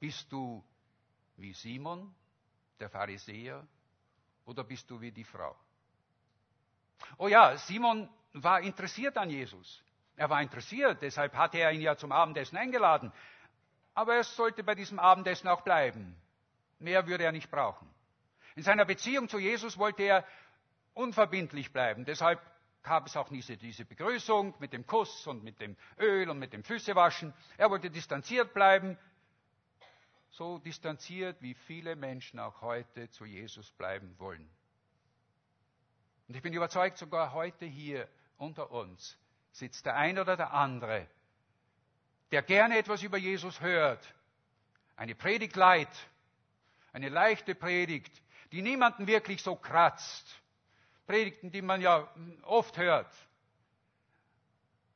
[0.00, 0.64] Bist du
[1.36, 2.14] wie Simon,
[2.80, 3.66] der Pharisäer,
[4.46, 5.54] oder bist du wie die Frau?
[7.18, 9.82] Oh ja, Simon war interessiert an Jesus.
[10.16, 13.12] Er war interessiert, deshalb hatte er ihn ja zum Abendessen eingeladen.
[13.94, 16.16] Aber es sollte bei diesem Abendessen auch bleiben.
[16.78, 17.88] Mehr würde er nicht brauchen.
[18.54, 20.24] In seiner Beziehung zu Jesus wollte er
[20.94, 22.06] unverbindlich bleiben.
[22.06, 22.40] Deshalb
[22.82, 26.52] gab es auch diese, diese Begrüßung mit dem Kuss und mit dem Öl und mit
[26.52, 27.34] dem Füßewaschen.
[27.58, 28.98] Er wollte distanziert bleiben.
[30.30, 34.48] So distanziert, wie viele Menschen auch heute zu Jesus bleiben wollen.
[36.28, 39.18] Und ich bin überzeugt, sogar heute hier unter uns
[39.58, 41.08] sitzt der eine oder der andere,
[42.30, 44.14] der gerne etwas über Jesus hört,
[44.96, 45.88] eine Predigt leid,
[46.92, 50.40] eine leichte Predigt, die niemanden wirklich so kratzt.
[51.06, 52.08] Predigten, die man ja
[52.42, 53.12] oft hört.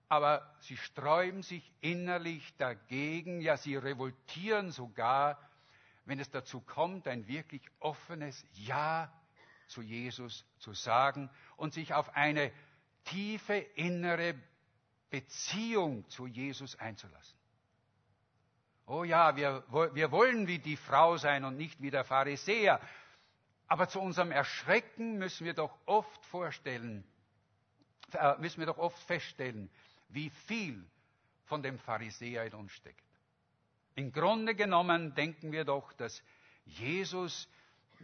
[0.09, 5.39] Aber sie sträuben sich innerlich dagegen, ja sie revoltieren sogar,
[6.05, 9.13] wenn es dazu kommt, ein wirklich offenes Ja
[9.69, 12.53] zu Jesus zu sagen und sich auf eine
[13.05, 14.35] tiefe innere
[15.11, 17.39] Beziehung zu Jesus einzulassen.
[18.87, 22.81] Oh ja, wir, wir wollen wie die Frau sein und nicht wie der Pharisäer.
[23.69, 27.05] Aber zu unserem Erschrecken müssen wir doch oft vorstellen,
[28.13, 29.71] äh, müssen wir doch oft feststellen,
[30.09, 30.85] wie viel
[31.45, 33.05] von dem Pharisäer in uns steckt.
[33.95, 36.23] Im Grunde genommen denken wir doch, dass
[36.65, 37.49] Jesus,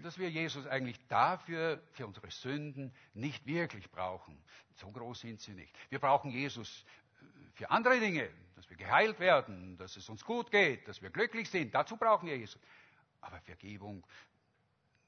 [0.03, 4.37] dass wir Jesus eigentlich dafür, für unsere Sünden, nicht wirklich brauchen.
[4.75, 5.75] So groß sind sie nicht.
[5.89, 6.85] Wir brauchen Jesus
[7.55, 11.49] für andere Dinge, dass wir geheilt werden, dass es uns gut geht, dass wir glücklich
[11.49, 11.75] sind.
[11.75, 12.61] Dazu brauchen wir Jesus.
[13.21, 14.07] Aber Vergebung,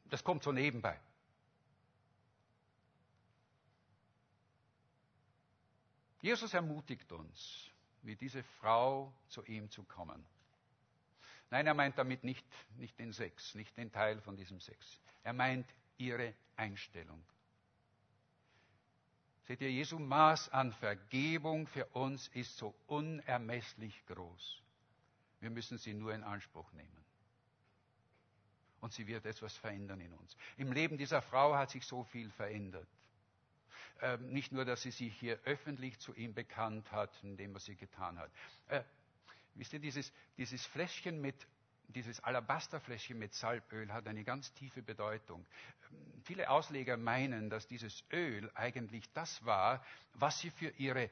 [0.06, 0.98] das kommt so nebenbei.
[6.20, 7.70] Jesus ermutigt uns,
[8.02, 10.24] wie diese Frau zu ihm zu kommen.
[11.50, 12.46] Nein, er meint damit nicht,
[12.76, 15.00] nicht den Sex, nicht den Teil von diesem Sex.
[15.24, 17.24] Er meint ihre Einstellung.
[19.44, 24.62] Seht ihr, Jesu Maß an Vergebung für uns ist so unermesslich groß.
[25.40, 26.98] Wir müssen sie nur in Anspruch nehmen
[28.80, 30.36] und sie wird etwas verändern in uns.
[30.56, 32.88] Im Leben dieser Frau hat sich so viel verändert.
[34.00, 37.64] Ähm, nicht nur, dass sie sich hier öffentlich zu ihm bekannt hat, in dem, was
[37.64, 38.30] sie getan hat.
[38.68, 38.82] Äh,
[39.58, 41.46] wisst ihr, dieses, dieses Fläschchen mit,
[41.88, 45.46] dieses Alabasterfläschchen mit Salböl hat eine ganz tiefe Bedeutung.
[46.24, 49.84] Viele Ausleger meinen, dass dieses Öl eigentlich das war,
[50.14, 51.10] was sie für ihre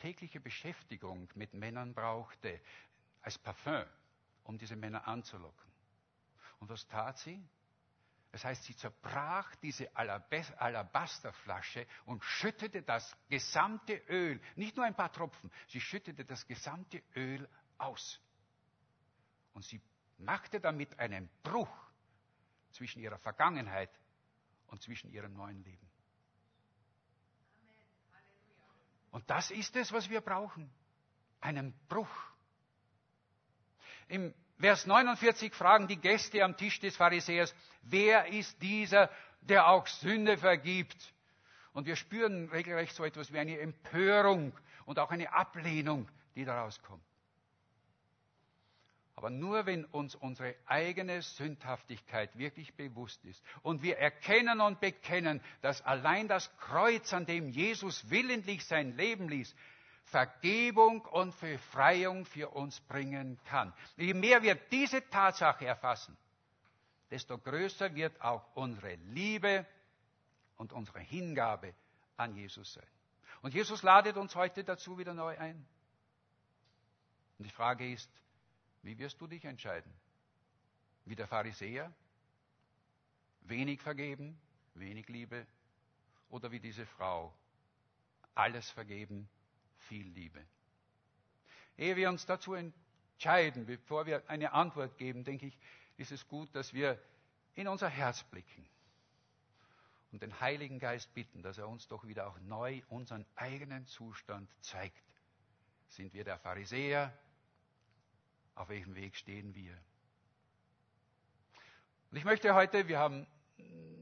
[0.00, 2.60] tägliche Beschäftigung mit Männern brauchte,
[3.22, 3.84] als Parfüm,
[4.44, 5.72] um diese Männer anzulocken.
[6.60, 7.42] Und was tat sie?
[8.32, 15.12] Das heißt, sie zerbrach diese Alabasterflasche und schüttete das gesamte Öl, nicht nur ein paar
[15.12, 17.48] Tropfen, sie schüttete das gesamte Öl
[17.84, 18.20] aus.
[19.52, 19.80] Und sie
[20.18, 21.70] machte damit einen Bruch
[22.72, 23.90] zwischen ihrer Vergangenheit
[24.68, 25.90] und zwischen ihrem neuen Leben.
[29.10, 30.68] Und das ist es, was wir brauchen.
[31.40, 32.08] Einen Bruch.
[34.08, 39.10] Im Vers 49 fragen die Gäste am Tisch des Pharisäers, wer ist dieser,
[39.40, 41.14] der auch Sünde vergibt?
[41.72, 44.52] Und wir spüren regelrecht so etwas wie eine Empörung
[44.84, 47.04] und auch eine Ablehnung, die daraus kommt.
[49.16, 55.40] Aber nur wenn uns unsere eigene Sündhaftigkeit wirklich bewusst ist und wir erkennen und bekennen,
[55.62, 59.54] dass allein das Kreuz, an dem Jesus willentlich sein Leben ließ,
[60.06, 63.72] Vergebung und Befreiung für uns bringen kann.
[63.96, 66.16] Je mehr wir diese Tatsache erfassen,
[67.10, 69.64] desto größer wird auch unsere Liebe
[70.56, 71.74] und unsere Hingabe
[72.16, 72.86] an Jesus sein.
[73.42, 75.66] Und Jesus ladet uns heute dazu wieder neu ein.
[77.38, 78.10] Und die Frage ist,
[78.84, 79.92] wie wirst du dich entscheiden?
[81.06, 81.92] Wie der Pharisäer?
[83.40, 84.38] Wenig vergeben,
[84.74, 85.46] wenig Liebe?
[86.28, 87.34] Oder wie diese Frau?
[88.34, 89.28] Alles vergeben,
[89.88, 90.44] viel Liebe.
[91.76, 95.58] Ehe wir uns dazu entscheiden, bevor wir eine Antwort geben, denke ich,
[95.96, 97.00] ist es gut, dass wir
[97.54, 98.68] in unser Herz blicken
[100.12, 104.50] und den Heiligen Geist bitten, dass er uns doch wieder auch neu unseren eigenen Zustand
[104.60, 105.02] zeigt.
[105.88, 107.16] Sind wir der Pharisäer
[108.54, 109.76] Auf welchem Weg stehen wir?
[112.10, 113.26] Und ich möchte heute, wir haben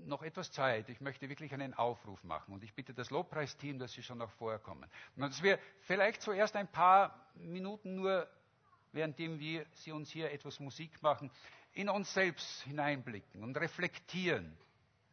[0.05, 3.93] noch etwas Zeit, ich möchte wirklich einen Aufruf machen und ich bitte das Lobpreisteam, dass
[3.93, 4.89] sie schon noch vorher kommen.
[5.17, 8.29] Und dass wir vielleicht zuerst ein paar Minuten nur,
[8.93, 11.31] währenddem wir sie uns hier etwas Musik machen,
[11.73, 14.59] in uns selbst hineinblicken und reflektieren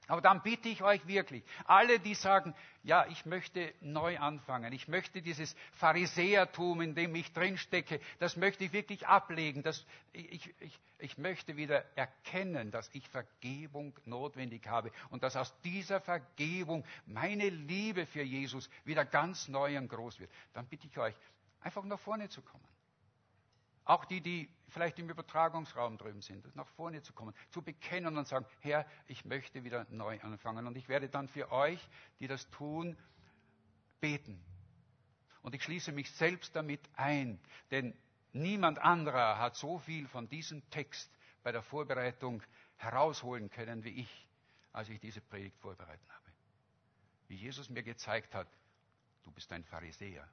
[0.10, 4.88] aber dann bitte ich euch wirklich, alle, die sagen, ja, ich möchte neu anfangen, ich
[4.88, 9.62] möchte dieses Pharisäertum, in dem ich drinstecke, das möchte ich wirklich ablegen.
[9.62, 15.54] Das, ich, ich, ich möchte wieder erkennen, dass ich Vergebung notwendig habe und dass aus
[15.62, 20.32] dieser Vergebung meine Liebe für Jesus wieder ganz neu und groß wird.
[20.54, 21.14] Dann bitte ich euch,
[21.62, 22.69] einfach nach vorne zu kommen.
[23.86, 28.28] Auch die, die vielleicht im Übertragungsraum drüben sind, nach vorne zu kommen, zu bekennen und
[28.28, 30.68] sagen, Herr, ich möchte wieder neu anfangen.
[30.68, 31.80] Und ich werde dann für euch,
[32.20, 32.98] die das tun,
[34.00, 34.44] beten.
[35.42, 37.40] Und ich schließe mich selbst damit ein,
[37.72, 37.98] denn
[38.34, 41.12] niemand anderer hat so viel von diesem Text
[41.44, 42.44] bei der Vorbereitung
[42.78, 44.28] herausholen können wie ich,
[44.72, 46.32] als ich diese Predigt vorbereitet habe.
[47.28, 48.48] Wie Jesus mir gezeigt hat,
[49.24, 50.28] du bist ein Pharisäer.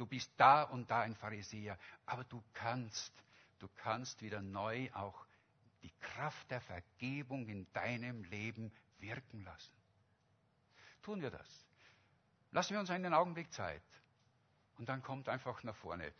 [0.00, 3.12] Du bist da und da ein Pharisäer, aber du kannst,
[3.58, 5.26] du kannst wieder neu auch
[5.82, 9.76] die Kraft der Vergebung in deinem Leben wirken lassen.
[11.02, 11.66] Tun wir das.
[12.50, 13.82] Lassen wir uns einen Augenblick Zeit.
[14.78, 16.14] Und dann kommt einfach nach vorne.